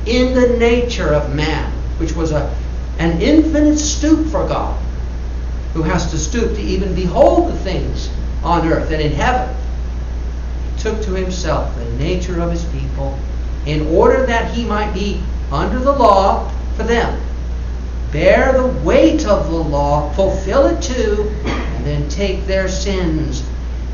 [0.06, 2.54] in the nature of man, which was a,
[2.98, 4.80] an infinite stoop for God,
[5.76, 8.08] who has to stoop to even behold the things
[8.42, 9.54] on earth and in heaven,
[10.64, 13.18] He took to himself the nature of his people
[13.66, 15.20] in order that he might be
[15.52, 17.20] under the law for them,
[18.10, 23.46] bear the weight of the law, fulfill it too, and then take their sins.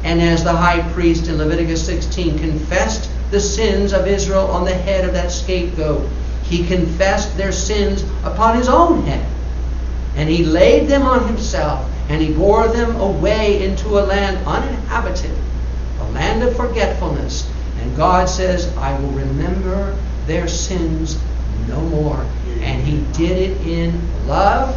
[0.05, 4.74] And as the high priest in Leviticus 16 confessed the sins of Israel on the
[4.74, 6.09] head of that scapegoat,
[6.45, 9.32] he confessed their sins upon his own head.
[10.17, 15.37] And he laid them on himself, and he bore them away into a land uninhabited,
[16.01, 17.51] a land of forgetfulness.
[17.81, 19.97] And God says, I will remember
[20.27, 21.19] their sins
[21.69, 22.27] no more.
[22.61, 24.77] And he did it in love,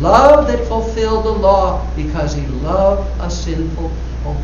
[0.00, 4.36] love that fulfilled the law because he loved a sinful people.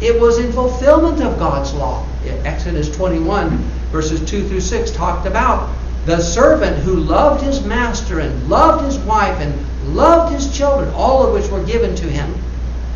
[0.00, 2.06] It was in fulfillment of God's law.
[2.44, 3.56] Exodus 21,
[3.92, 5.70] verses 2 through 6, talked about
[6.06, 9.52] the servant who loved his master and loved his wife and
[9.94, 12.32] loved his children, all of which were given to him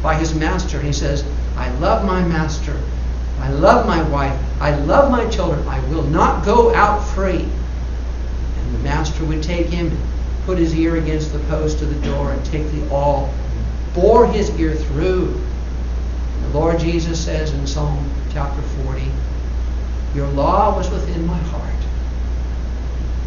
[0.01, 0.77] by his master.
[0.77, 1.25] And he says,
[1.57, 2.81] I love my master.
[3.41, 4.39] I love my wife.
[4.61, 5.67] I love my children.
[5.67, 7.43] I will not go out free.
[7.43, 9.99] And the master would take him, and
[10.47, 13.33] put his ear against the post of the door, and take the awl,
[13.93, 15.35] bore his ear through.
[16.35, 19.03] And the Lord Jesus says in Psalm chapter 40,
[20.15, 21.80] Your law was within my heart.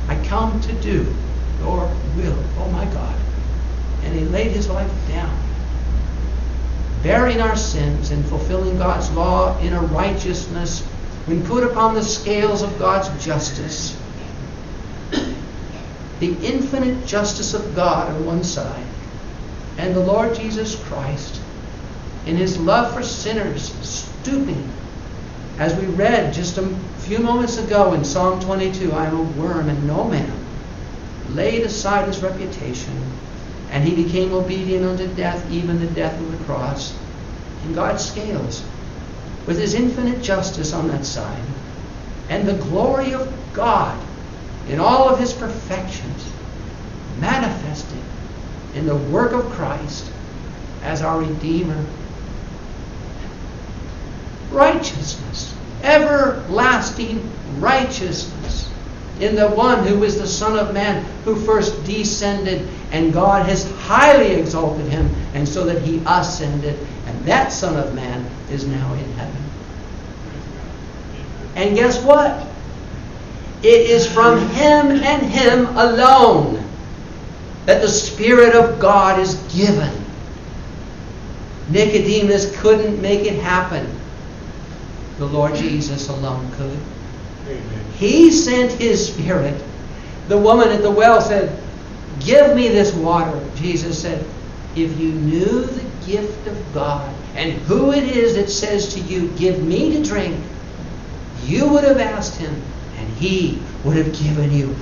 [0.08, 1.14] I come to do
[1.60, 3.16] your will, oh my God.
[4.04, 5.38] And he laid his life down,
[7.02, 10.82] bearing our sins and fulfilling God's law in a righteousness
[11.26, 13.98] when put upon the scales of God's justice.
[16.20, 18.86] The infinite justice of God on one side,
[19.78, 21.42] and the Lord Jesus Christ
[22.26, 24.70] in his love for sinners stooping
[25.60, 26.64] as we read just a
[27.04, 30.32] few moments ago in Psalm 22, I am a worm and no man,
[31.32, 32.94] laid aside his reputation,
[33.72, 36.98] and he became obedient unto death, even the death of the cross.
[37.66, 38.64] In God's scales,
[39.46, 41.44] with his infinite justice on that side,
[42.30, 44.02] and the glory of God
[44.70, 46.32] in all of his perfections,
[47.20, 48.00] manifested
[48.76, 50.10] in the work of Christ
[50.84, 51.86] as our Redeemer
[54.52, 57.30] righteousness, everlasting
[57.60, 58.72] righteousness
[59.20, 63.70] in the one who is the Son of Man who first descended, and God has
[63.72, 68.94] highly exalted him, and so that he ascended, and that Son of Man is now
[68.94, 69.44] in heaven.
[71.56, 72.48] And guess what?
[73.62, 76.64] It is from him and him alone
[77.66, 79.92] that the Spirit of God is given.
[81.70, 83.88] Nicodemus couldn't make it happen.
[85.18, 86.80] The Lord Jesus alone could.
[87.48, 87.86] Amen.
[87.96, 89.62] He sent His Spirit.
[90.28, 91.62] The woman at the well said,
[92.20, 93.40] Give me this water.
[93.56, 94.26] Jesus said,
[94.76, 99.30] If you knew the gift of God and who it is that says to you,
[99.30, 100.40] Give me to drink,
[101.44, 102.56] you would have asked Him,
[102.98, 104.76] and He would have given you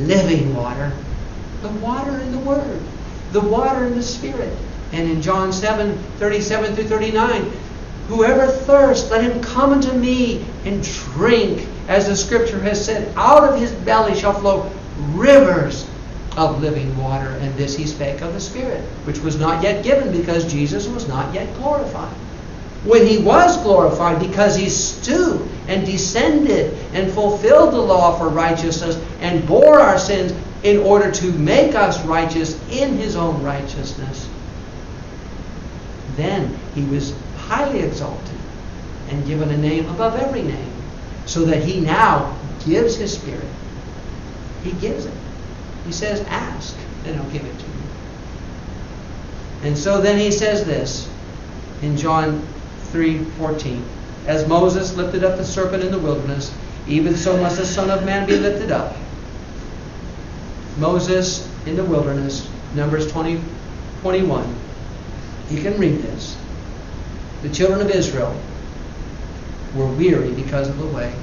[0.00, 0.92] living water.
[1.62, 2.80] The water in the Word,
[3.32, 4.56] the water in the Spirit.
[4.92, 7.52] And in John 7 37 through 39,
[8.08, 11.68] Whoever thirsts, let him come unto me and drink.
[11.88, 14.70] As the scripture has said, out of his belly shall flow
[15.12, 15.86] rivers
[16.38, 17.28] of living water.
[17.40, 21.06] And this he spake of the Spirit, which was not yet given because Jesus was
[21.06, 22.14] not yet glorified.
[22.84, 28.96] When he was glorified, because he stooped and descended and fulfilled the law for righteousness
[29.20, 30.32] and bore our sins
[30.62, 34.28] in order to make us righteous in his own righteousness,
[36.16, 37.12] then he was
[37.48, 38.36] highly exalted
[39.08, 40.72] and given a name above every name,
[41.24, 43.48] so that he now gives his Spirit.
[44.62, 45.14] He gives it.
[45.86, 46.76] He says, Ask,
[47.06, 47.72] and I'll give it to you.
[49.62, 51.10] And so then he says this
[51.82, 52.46] in John
[52.92, 53.80] 3:14.
[54.26, 56.52] As Moses lifted up the serpent in the wilderness,
[56.86, 58.94] even so must the Son of Man be lifted up.
[60.78, 63.40] Moses in the wilderness, Numbers 20,
[64.02, 64.54] 21.
[65.50, 66.36] You can read this
[67.42, 68.34] the children of Israel
[69.74, 71.14] were weary because of the way,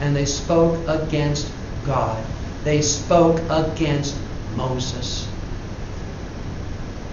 [0.00, 1.50] and they spoke against
[1.84, 2.24] God.
[2.64, 4.16] They spoke against
[4.56, 5.28] Moses.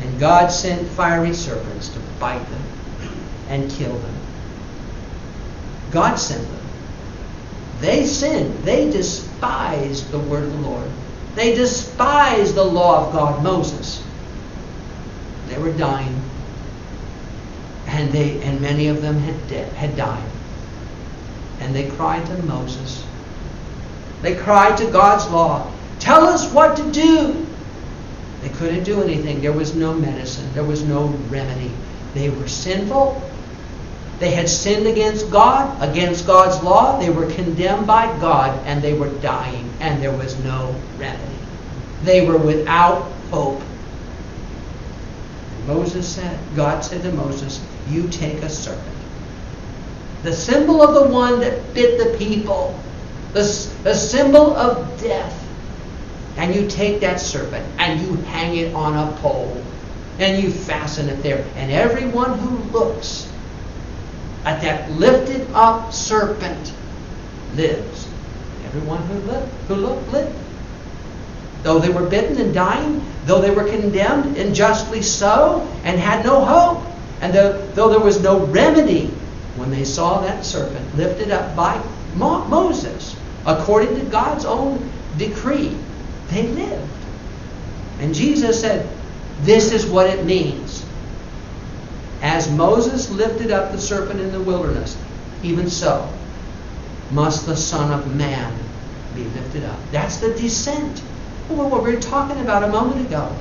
[0.01, 2.63] And God sent fiery serpents to bite them
[3.49, 4.15] and kill them.
[5.91, 6.61] God sent them.
[7.79, 8.53] They sinned.
[8.63, 10.89] They despised the word of the Lord.
[11.35, 14.03] They despised the law of God, Moses.
[15.47, 16.21] They were dying,
[17.89, 20.29] and they and many of them had de- had died.
[21.59, 23.03] And they cried to Moses.
[24.21, 25.71] They cried to God's law.
[25.99, 27.45] Tell us what to do.
[28.41, 29.41] They couldn't do anything.
[29.41, 30.49] There was no medicine.
[30.53, 31.71] There was no remedy.
[32.13, 33.21] They were sinful.
[34.19, 36.99] They had sinned against God, against God's law.
[36.99, 41.23] They were condemned by God, and they were dying, and there was no remedy.
[42.03, 43.61] They were without hope.
[45.67, 48.85] Moses said, God said to Moses, You take a serpent.
[50.23, 52.79] The symbol of the one that bit the people,
[53.33, 53.41] the,
[53.83, 55.35] the symbol of death.
[56.37, 59.61] And you take that serpent and you hang it on a pole
[60.19, 61.45] and you fasten it there.
[61.55, 63.31] And everyone who looks
[64.45, 66.73] at that lifted up serpent
[67.55, 68.07] lives.
[68.65, 70.35] Everyone who lived, who looked lived.
[71.63, 76.43] Though they were bitten and dying, though they were condemned unjustly so, and had no
[76.45, 76.88] hope,
[77.21, 79.07] and though, though there was no remedy
[79.57, 81.81] when they saw that serpent lifted up by
[82.15, 83.15] Mo- Moses,
[83.45, 85.75] according to God's own decree,
[86.29, 86.87] they lived.
[87.99, 88.87] And Jesus said,
[89.41, 90.85] This is what it means.
[92.21, 94.97] As Moses lifted up the serpent in the wilderness,
[95.43, 96.11] even so
[97.11, 98.53] must the Son of Man
[99.15, 99.79] be lifted up.
[99.91, 100.99] That's the descent.
[101.49, 103.35] What we were talking about a moment ago.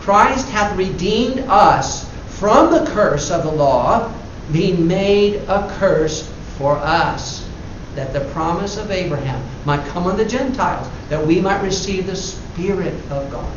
[0.00, 4.12] Christ hath redeemed us from the curse of the law,
[4.52, 7.48] being made a curse for us,
[7.94, 12.14] that the promise of Abraham might come on the Gentiles, that we might receive the
[12.14, 13.50] Spirit of God.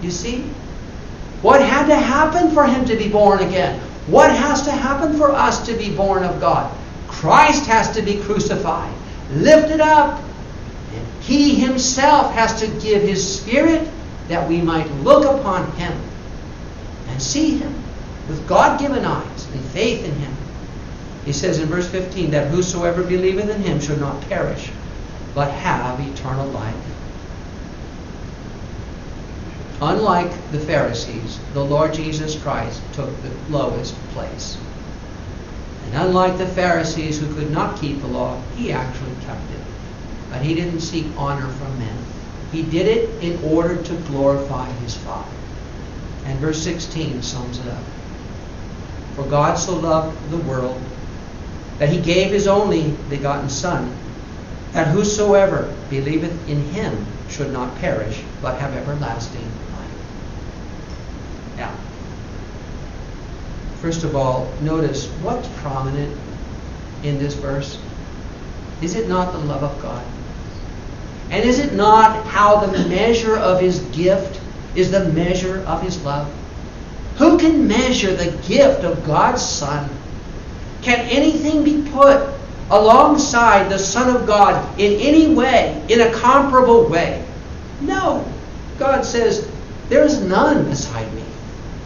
[0.00, 0.44] You see?
[1.42, 3.78] What had to happen for him to be born again?
[4.06, 6.74] What has to happen for us to be born of God?
[7.06, 8.92] Christ has to be crucified,
[9.32, 10.20] lifted up,
[10.94, 13.86] and he himself has to give his Spirit
[14.28, 15.92] that we might look upon him
[17.20, 17.74] see him
[18.28, 20.36] with God given eyes and faith in him.
[21.24, 24.70] He says in verse 15 that whosoever believeth in him should not perish,
[25.34, 26.74] but have eternal life.
[29.80, 34.58] Unlike the Pharisees, the Lord Jesus Christ took the lowest place.
[35.86, 39.60] And unlike the Pharisees who could not keep the law, he actually kept it.
[40.30, 41.96] But he didn't seek honor from men.
[42.52, 45.30] He did it in order to glorify his Father.
[46.28, 47.82] And verse 16 sums it up.
[49.16, 50.80] For God so loved the world
[51.78, 53.96] that he gave his only begotten Son,
[54.72, 59.90] that whosoever believeth in him should not perish, but have everlasting life.
[61.56, 61.74] Now,
[63.80, 66.14] first of all, notice what's prominent
[67.04, 67.80] in this verse.
[68.82, 70.04] Is it not the love of God?
[71.30, 74.40] And is it not how the measure of his gift
[74.74, 76.32] is the measure of his love?
[77.16, 79.90] Who can measure the gift of God's Son?
[80.82, 82.28] Can anything be put
[82.70, 87.24] alongside the Son of God in any way, in a comparable way?
[87.80, 88.24] No.
[88.78, 89.50] God says,
[89.88, 91.24] There is none beside me.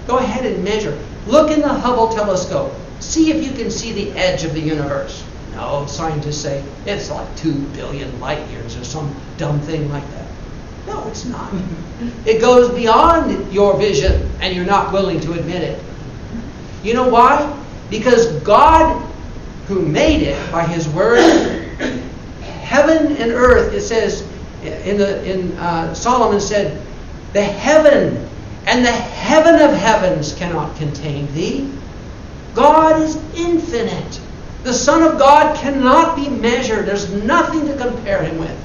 [0.07, 0.99] Go ahead and measure.
[1.27, 2.73] Look in the Hubble telescope.
[3.01, 5.25] See if you can see the edge of the universe.
[5.55, 10.27] No, scientists say it's like 2 billion light years or some dumb thing like that.
[10.87, 11.53] No, it's not.
[12.27, 15.83] It goes beyond your vision, and you're not willing to admit it.
[16.83, 17.57] You know why?
[17.91, 19.01] Because God,
[19.69, 21.21] who made it by His Word,
[22.43, 24.23] heaven and earth, it says
[24.63, 26.81] in the in uh, Solomon said,
[27.33, 28.29] the heaven
[28.67, 31.71] and the heaven of heavens cannot contain thee.
[32.55, 34.21] God is infinite.
[34.63, 36.87] The Son of God cannot be measured.
[36.87, 38.57] There's nothing to compare him with.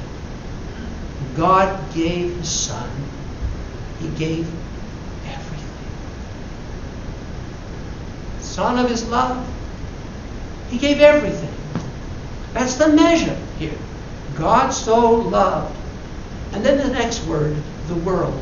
[1.37, 2.89] God gave his Son.
[3.99, 4.47] He gave
[5.27, 5.87] everything.
[8.41, 9.47] Son of his love.
[10.69, 11.53] He gave everything.
[12.53, 13.77] That's the measure here.
[14.35, 15.77] God so loved.
[16.53, 17.55] And then the next word,
[17.87, 18.39] the world.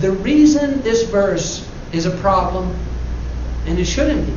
[0.00, 2.76] The reason this verse is a problem,
[3.66, 4.32] and it shouldn't be,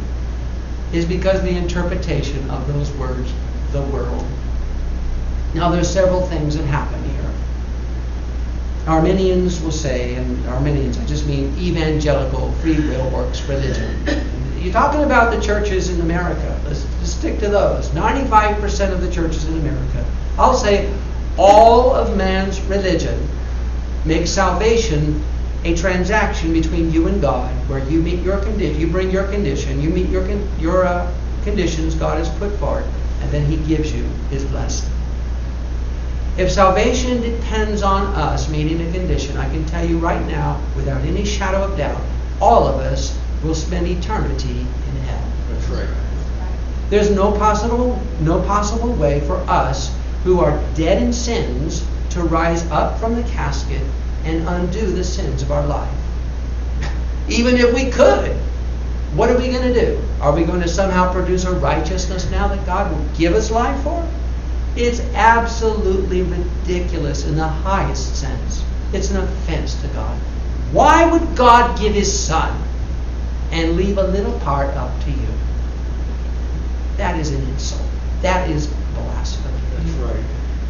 [0.94, 3.32] is because the interpretation of those words,
[3.72, 4.26] the world.
[5.54, 7.32] Now, there's several things that happen here.
[8.88, 13.96] Arminians will say, and Arminians, I just mean evangelical free will works religion.
[14.60, 16.62] You're talking about the churches in America.
[16.66, 17.90] Let's, let's stick to those.
[17.90, 20.06] 95% of the churches in America.
[20.38, 20.94] I'll say
[21.38, 23.28] all of man's religion
[24.06, 25.24] makes salvation
[25.64, 29.80] a transaction between you and God, where you meet your condition, you bring your condition,
[29.80, 32.86] you meet your con- your uh, conditions God has put forward,
[33.22, 34.90] and then He gives you His blessing.
[36.38, 41.02] If salvation depends on us meeting a condition, I can tell you right now, without
[41.02, 42.02] any shadow of doubt,
[42.40, 45.32] all of us will spend eternity in hell.
[45.50, 45.90] That's right.
[46.90, 52.66] There's no possible, no possible way for us who are dead in sins to rise
[52.72, 53.82] up from the casket
[54.24, 55.94] and undo the sins of our life.
[57.28, 58.36] Even if we could,
[59.14, 60.02] what are we going to do?
[60.22, 63.82] Are we going to somehow produce a righteousness now that God will give us life
[63.84, 64.08] for?
[64.76, 68.64] It's absolutely ridiculous in the highest sense.
[68.94, 70.18] It's an offense to God.
[70.72, 72.62] Why would God give his son
[73.52, 75.28] and leave a little part up to you?
[76.96, 77.82] That is an insult.
[78.22, 79.60] That is blasphemy.
[79.76, 80.24] That's right.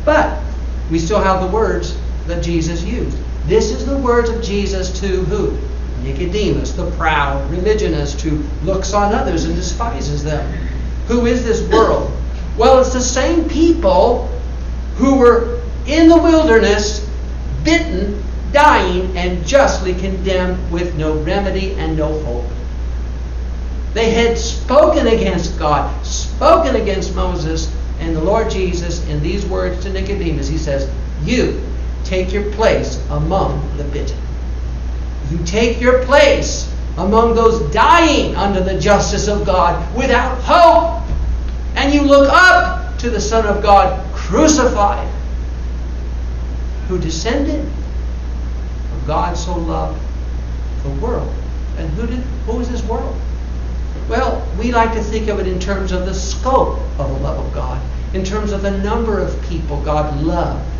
[0.03, 0.41] But
[0.89, 1.95] we still have the words
[2.25, 3.17] that Jesus used.
[3.45, 5.57] This is the words of Jesus to who?
[6.03, 10.45] Nicodemus, the proud religionist who looks on others and despises them.
[11.07, 12.11] Who is this world?
[12.57, 14.27] Well, it's the same people
[14.95, 17.07] who were in the wilderness,
[17.63, 22.45] bitten, dying, and justly condemned with no remedy and no hope.
[23.93, 29.83] They had spoken against God, spoken against Moses, and the Lord Jesus, in these words
[29.83, 30.89] to Nicodemus, he says,
[31.23, 31.61] You
[32.03, 34.17] take your place among the bitten.
[35.29, 41.07] You take your place among those dying under the justice of God without hope.
[41.75, 45.07] And you look up to the Son of God crucified,
[46.87, 47.65] who descended.
[48.89, 50.01] For God so loved
[50.83, 51.33] the world.
[51.77, 53.15] And who did who is this world?
[54.09, 57.45] Well, we like to think of it in terms of the scope of the love
[57.45, 57.81] of God,
[58.13, 60.70] in terms of the number of people God loved.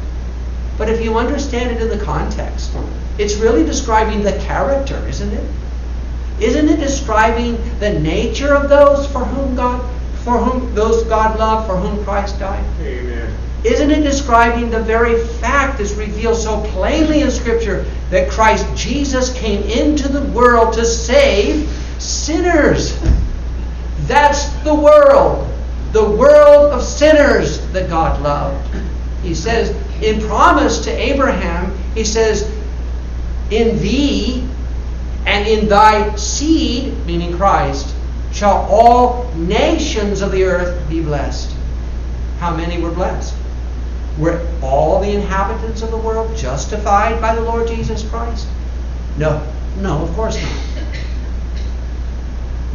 [0.82, 2.72] But if you understand it in the context,
[3.20, 5.48] it's really describing the character, isn't it?
[6.40, 9.88] Isn't it describing the nature of those for whom God
[10.24, 12.66] for whom those God loved, for whom Christ died?
[12.82, 13.32] Amen.
[13.64, 19.32] Isn't it describing the very fact that's revealed so plainly in Scripture that Christ Jesus
[19.38, 21.70] came into the world to save
[22.00, 23.00] sinners?
[24.08, 25.48] That's the world.
[25.92, 28.91] The world of sinners that God loved.
[29.24, 29.70] He says,
[30.02, 32.44] in promise to Abraham, he says,
[33.52, 34.48] in thee
[35.26, 37.96] and in thy seed, meaning Christ,
[38.32, 41.56] shall all nations of the earth be blessed.
[42.40, 43.36] How many were blessed?
[44.18, 48.48] Were all the inhabitants of the world justified by the Lord Jesus Christ?
[49.18, 49.46] No.
[49.78, 50.86] No, of course not.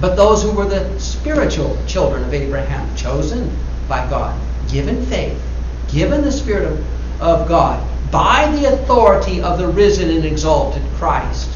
[0.01, 3.51] But those who were the spiritual children of Abraham, chosen
[3.89, 4.39] by God,
[4.69, 5.41] given faith,
[5.89, 11.51] given the Spirit of, of God, by the authority of the risen and exalted Christ,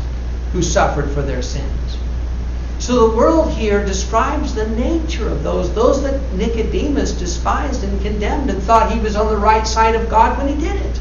[0.53, 1.97] who suffered for their sins.
[2.81, 8.51] So the world here describes the nature of those, those that Nicodemus despised and condemned
[8.51, 11.01] and thought he was on the right side of God when he did it.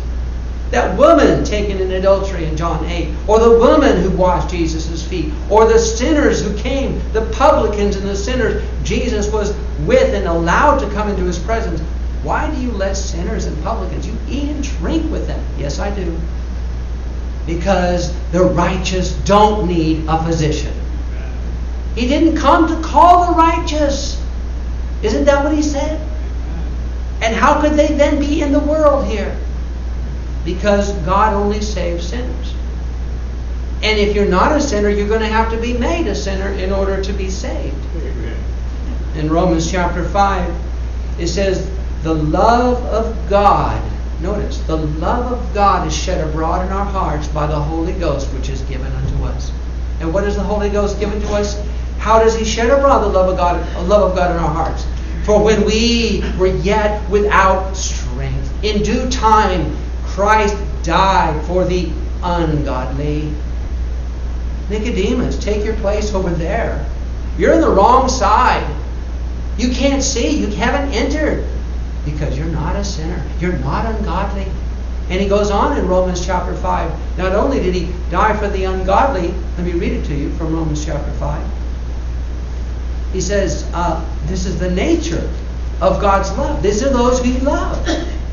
[0.72, 5.34] That woman taken in adultery in John 8, or the woman who washed Jesus' feet,
[5.50, 9.56] or the sinners who came, the publicans and the sinners Jesus was
[9.88, 11.82] with and allowed to come into his presence.
[12.24, 14.06] Why do you let sinners and publicans?
[14.06, 15.44] You eat and drink with them.
[15.58, 16.20] Yes, I do.
[17.46, 20.74] Because the righteous don't need a physician.
[21.96, 24.22] He didn't come to call the righteous.
[25.02, 26.00] Isn't that what he said?
[27.22, 29.36] And how could they then be in the world here?
[30.46, 32.54] Because God only saves sinners.
[33.82, 36.50] And if you're not a sinner, you're going to have to be made a sinner
[36.50, 37.76] in order to be saved.
[39.16, 40.54] In Romans chapter 5,
[41.18, 41.70] it says,
[42.04, 43.84] The love of God,
[44.22, 48.34] notice, the love of God is shed abroad in our hearts by the Holy Ghost,
[48.34, 49.52] which is given unto us.
[50.00, 51.62] And what is the Holy Ghost given to us?
[51.98, 54.50] How does He shed abroad the love of God, the love of God in our
[54.50, 54.86] hearts?
[55.26, 59.76] For when we were yet without strength, in due time
[60.06, 61.92] Christ died for the
[62.24, 63.34] ungodly.
[64.70, 66.86] Nicodemus, take your place over there.
[67.38, 68.66] You're on the wrong side.
[69.58, 70.40] You can't see.
[70.40, 71.46] You haven't entered
[72.06, 73.24] because you're not a sinner.
[73.40, 74.48] You're not ungodly.
[75.10, 77.18] And he goes on in Romans chapter 5.
[77.18, 80.54] Not only did he die for the ungodly, let me read it to you from
[80.54, 81.46] Romans chapter 5.
[83.12, 85.30] He says, uh, This is the nature
[85.82, 86.62] of God's love.
[86.62, 87.90] These are those he loved.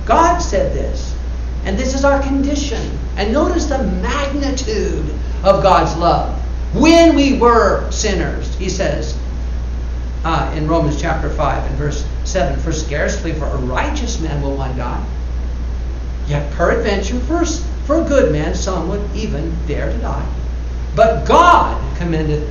[0.07, 1.17] God said this.
[1.64, 2.99] And this is our condition.
[3.17, 5.09] And notice the magnitude
[5.43, 6.39] of God's love.
[6.75, 9.19] When we were sinners, he says
[10.27, 14.57] uh, in Romans chapter 5 and verse 7 For scarcely for a righteous man will
[14.57, 15.05] one die.
[16.27, 20.29] Yet peradventure, for, a good man, some would even dare to die.
[20.97, 22.45] But God commendeth,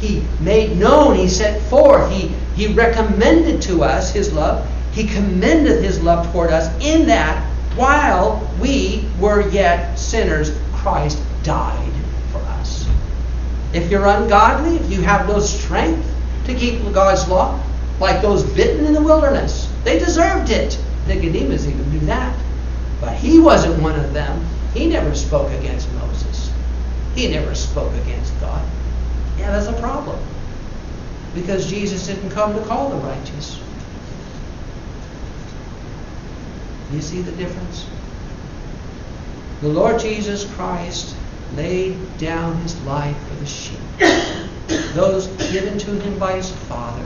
[0.00, 4.68] He made known, He set forth, He, he recommended to us His love.
[4.92, 11.92] He commendeth His love toward us in that while we were yet sinners, Christ died
[12.32, 12.88] for us.
[13.72, 16.09] If you're ungodly, if you have no strength
[16.52, 17.60] to keep God's law,
[17.98, 20.78] like those bitten in the wilderness, they deserved it.
[21.06, 22.36] Nicodemus even knew that.
[23.00, 24.44] But he wasn't one of them.
[24.74, 26.52] He never spoke against Moses.
[27.14, 28.62] He never spoke against God.
[29.38, 30.18] Yeah, that's a problem.
[31.34, 33.60] Because Jesus didn't come to call the righteous.
[36.92, 37.86] You see the difference?
[39.60, 41.14] The Lord Jesus Christ
[41.54, 43.78] laid down his life for the sheep,
[44.94, 47.04] those given to him by his Father.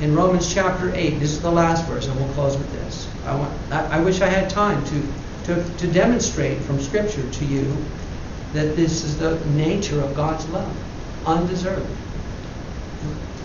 [0.00, 3.08] In Romans chapter 8, this is the last verse, and we'll close with this.
[3.24, 5.02] I, want, I, wish I had time to,
[5.44, 7.76] to, to demonstrate from Scripture to you
[8.52, 10.76] that this is the nature of God's love,
[11.26, 11.88] undeserved.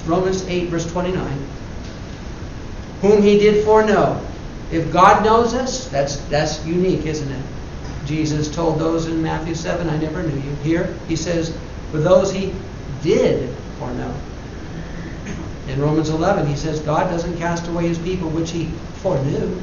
[0.05, 1.47] Romans 8, verse 29.
[3.01, 4.21] Whom he did foreknow.
[4.71, 7.45] If God knows us, that's, that's unique, isn't it?
[8.05, 10.55] Jesus told those in Matthew 7, I never knew you.
[10.57, 11.55] Here, he says,
[11.91, 12.53] for those he
[13.01, 14.13] did foreknow.
[15.67, 18.65] In Romans 11, he says, God doesn't cast away his people which he
[19.01, 19.61] foreknew.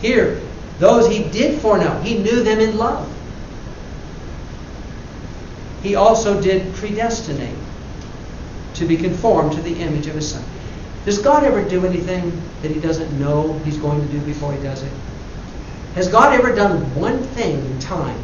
[0.00, 0.40] Here,
[0.78, 3.08] those he did foreknow, he knew them in love.
[5.82, 7.56] He also did predestinate
[8.74, 10.44] to be conformed to the image of his son.
[11.04, 12.30] Does God ever do anything
[12.62, 14.92] that he doesn't know he's going to do before he does it?
[15.94, 18.20] Has God ever done one thing in time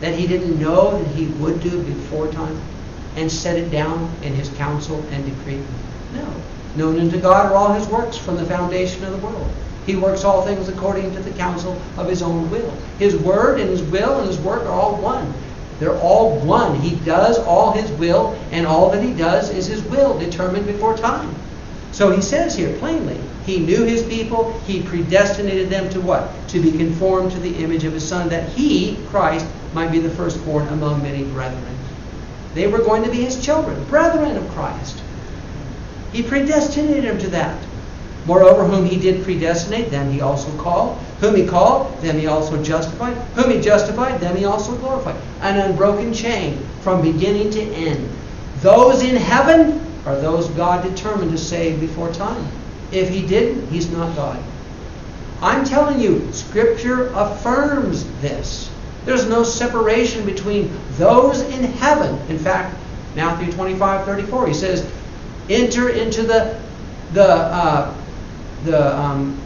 [0.00, 2.60] that he didn't know that he would do before time
[3.16, 5.62] and set it down in his counsel and decree?
[6.14, 6.26] No.
[6.76, 9.50] Known unto God are all his works from the foundation of the world.
[9.86, 12.70] He works all things according to the counsel of his own will.
[12.98, 15.32] His word and his will and his work are all one.
[15.80, 16.78] They're all one.
[16.80, 20.96] He does all his will, and all that he does is his will, determined before
[20.96, 21.34] time.
[21.92, 26.30] So he says here plainly, he knew his people, he predestinated them to what?
[26.48, 29.46] To be conformed to the image of his son, that he, Christ,
[29.78, 31.78] might be the firstborn among many brethren.
[32.52, 35.00] They were going to be his children, brethren of Christ.
[36.12, 37.56] He predestinated them to that.
[38.26, 40.98] Moreover, whom he did predestinate, them he also called.
[41.20, 43.14] Whom he called, them he also justified.
[43.36, 45.14] Whom he justified, them he also glorified.
[45.42, 48.10] An unbroken chain from beginning to end.
[48.56, 52.48] Those in heaven are those God determined to save before time.
[52.90, 54.42] If he didn't, he's not God.
[55.40, 58.72] I'm telling you, Scripture affirms this.
[59.08, 62.14] There's no separation between those in heaven.
[62.28, 62.76] In fact,
[63.16, 64.92] Matthew 25, 34, he says,
[65.48, 66.60] enter into the,
[67.14, 67.94] the, uh,
[68.64, 69.40] the um,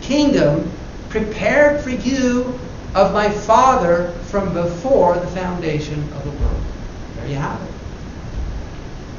[0.00, 0.72] kingdom
[1.10, 2.58] prepared for you
[2.94, 6.62] of my Father from before the foundation of the world.
[7.16, 7.74] There you have it.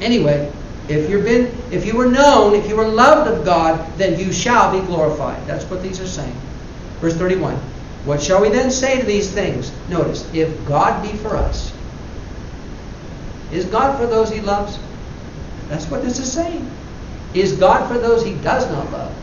[0.00, 0.52] Anyway,
[0.88, 4.32] if you've been, if you were known, if you were loved of God, then you
[4.32, 5.46] shall be glorified.
[5.46, 6.34] That's what these are saying.
[6.98, 7.56] Verse 31.
[8.04, 9.72] What shall we then say to these things?
[9.88, 11.72] Notice, if God be for us,
[13.52, 14.78] is God for those he loves?
[15.68, 16.70] That's what this is saying.
[17.34, 19.14] Is God for those he does not love?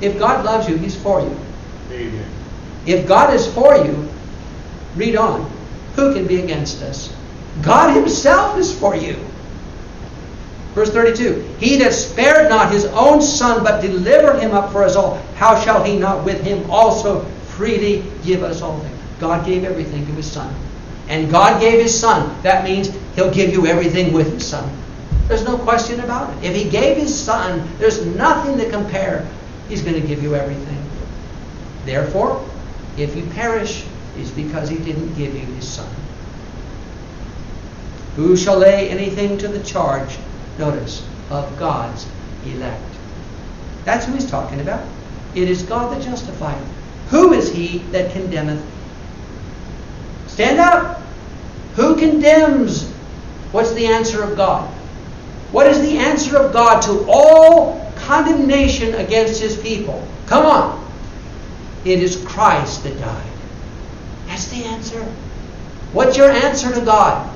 [0.00, 1.36] If God loves you, he's for you.
[1.90, 2.26] Amen.
[2.86, 4.08] If God is for you,
[4.96, 5.50] read on.
[5.94, 7.14] Who can be against us?
[7.62, 9.16] God himself is for you.
[10.74, 14.96] Verse 32 He that spared not his own son, but delivered him up for us
[14.96, 17.24] all, how shall he not with him also
[17.56, 18.98] freely give us all things?
[19.20, 20.54] God gave everything to his son.
[21.08, 22.40] And God gave his son.
[22.42, 24.70] That means he'll give you everything with his son.
[25.28, 26.50] There's no question about it.
[26.50, 29.28] If he gave his son, there's nothing to compare.
[29.68, 30.82] He's going to give you everything.
[31.84, 32.44] Therefore,
[32.96, 33.84] if you perish,
[34.16, 35.88] it's because he didn't give you his son.
[38.16, 40.18] Who shall lay anything to the charge
[40.58, 42.06] notice, of God's
[42.46, 42.82] elect.
[43.84, 44.86] That's who he's talking about.
[45.34, 46.66] It is God that justifieth.
[47.08, 48.64] Who is he that condemneth?
[50.26, 51.00] Stand up.
[51.74, 52.90] Who condemns?
[53.52, 54.68] What's the answer of God?
[55.52, 60.06] What is the answer of God to all condemnation against his people?
[60.26, 60.82] Come on.
[61.84, 63.32] It is Christ that died.
[64.26, 65.02] That's the answer.
[65.92, 67.28] What's your answer to God?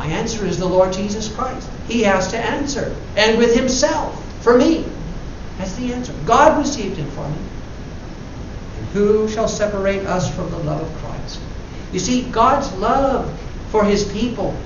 [0.00, 1.68] My answer is the Lord Jesus Christ.
[1.86, 2.96] He has to answer.
[3.18, 4.86] And with himself, for me.
[5.58, 6.14] That's the answer.
[6.24, 7.36] God received him for me.
[8.78, 11.38] And who shall separate us from the love of Christ?
[11.92, 13.30] You see, God's love
[13.68, 14.56] for his people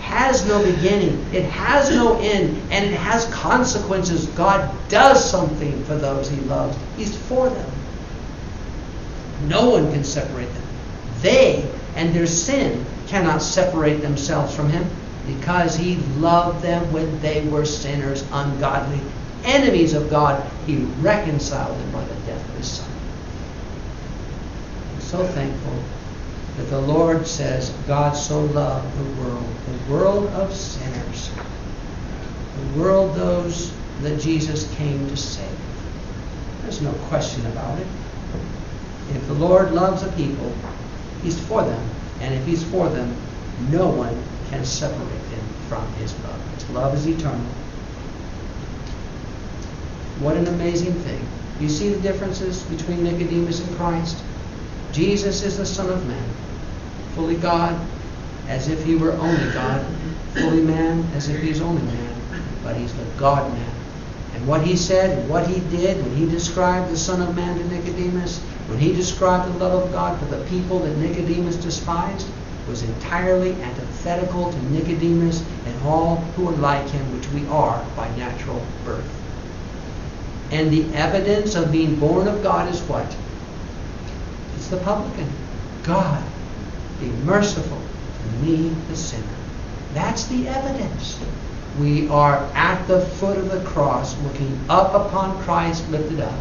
[0.00, 4.26] has no beginning, it has no end, and it has consequences.
[4.26, 7.72] God does something for those he loves, he's for them.
[9.46, 10.62] No one can separate them.
[11.22, 14.84] They and their sin cannot separate themselves from him
[15.26, 19.00] because he loved them when they were sinners, ungodly.
[19.44, 22.90] enemies of God, he reconciled them by the death of his Son.
[24.94, 25.82] I'm so thankful
[26.56, 31.30] that the Lord says, God so loved the world, the world of sinners,
[32.56, 35.48] the world those that Jesus came to save.
[36.62, 37.86] There's no question about it.
[39.10, 40.52] If the Lord loves a people,
[41.22, 41.90] He's for them.
[42.20, 43.14] And if He's for them,
[43.70, 46.54] no one can separate them from His love.
[46.54, 47.40] His love is eternal.
[50.20, 51.26] What an amazing thing.
[51.60, 54.22] You see the differences between Nicodemus and Christ?
[54.92, 56.28] Jesus is the Son of Man,
[57.14, 57.80] fully God,
[58.48, 59.84] as if he were only God,
[60.34, 62.14] fully man, as if he is only man,
[62.62, 63.74] but he's the God man.
[64.34, 67.64] And what he said what he did when he described the Son of Man to
[67.68, 72.26] Nicodemus, when he described the love of God for the people that Nicodemus despised,
[72.66, 78.08] was entirely antithetical to Nicodemus and all who are like him, which we are by
[78.16, 79.04] natural birth.
[80.52, 83.14] And the evidence of being born of God is what?
[84.56, 85.30] It's the publican.
[85.82, 86.24] God,
[86.98, 89.36] be merciful to me, the sinner.
[89.92, 91.20] That's the evidence.
[91.78, 96.38] We are at the foot of the cross, looking up upon Christ lifted up.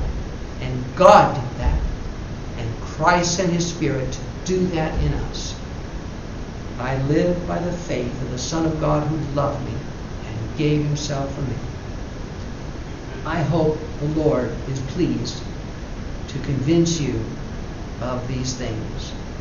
[0.62, 1.36] And God
[3.02, 3.40] that.
[3.40, 5.56] And His Spirit to do that in us.
[6.80, 9.74] I live by the faith of the Son of God who loved me
[10.28, 11.56] and gave Himself for me.
[13.26, 15.42] I hope the Lord is pleased
[16.28, 17.14] to convince you
[18.02, 19.21] of these things.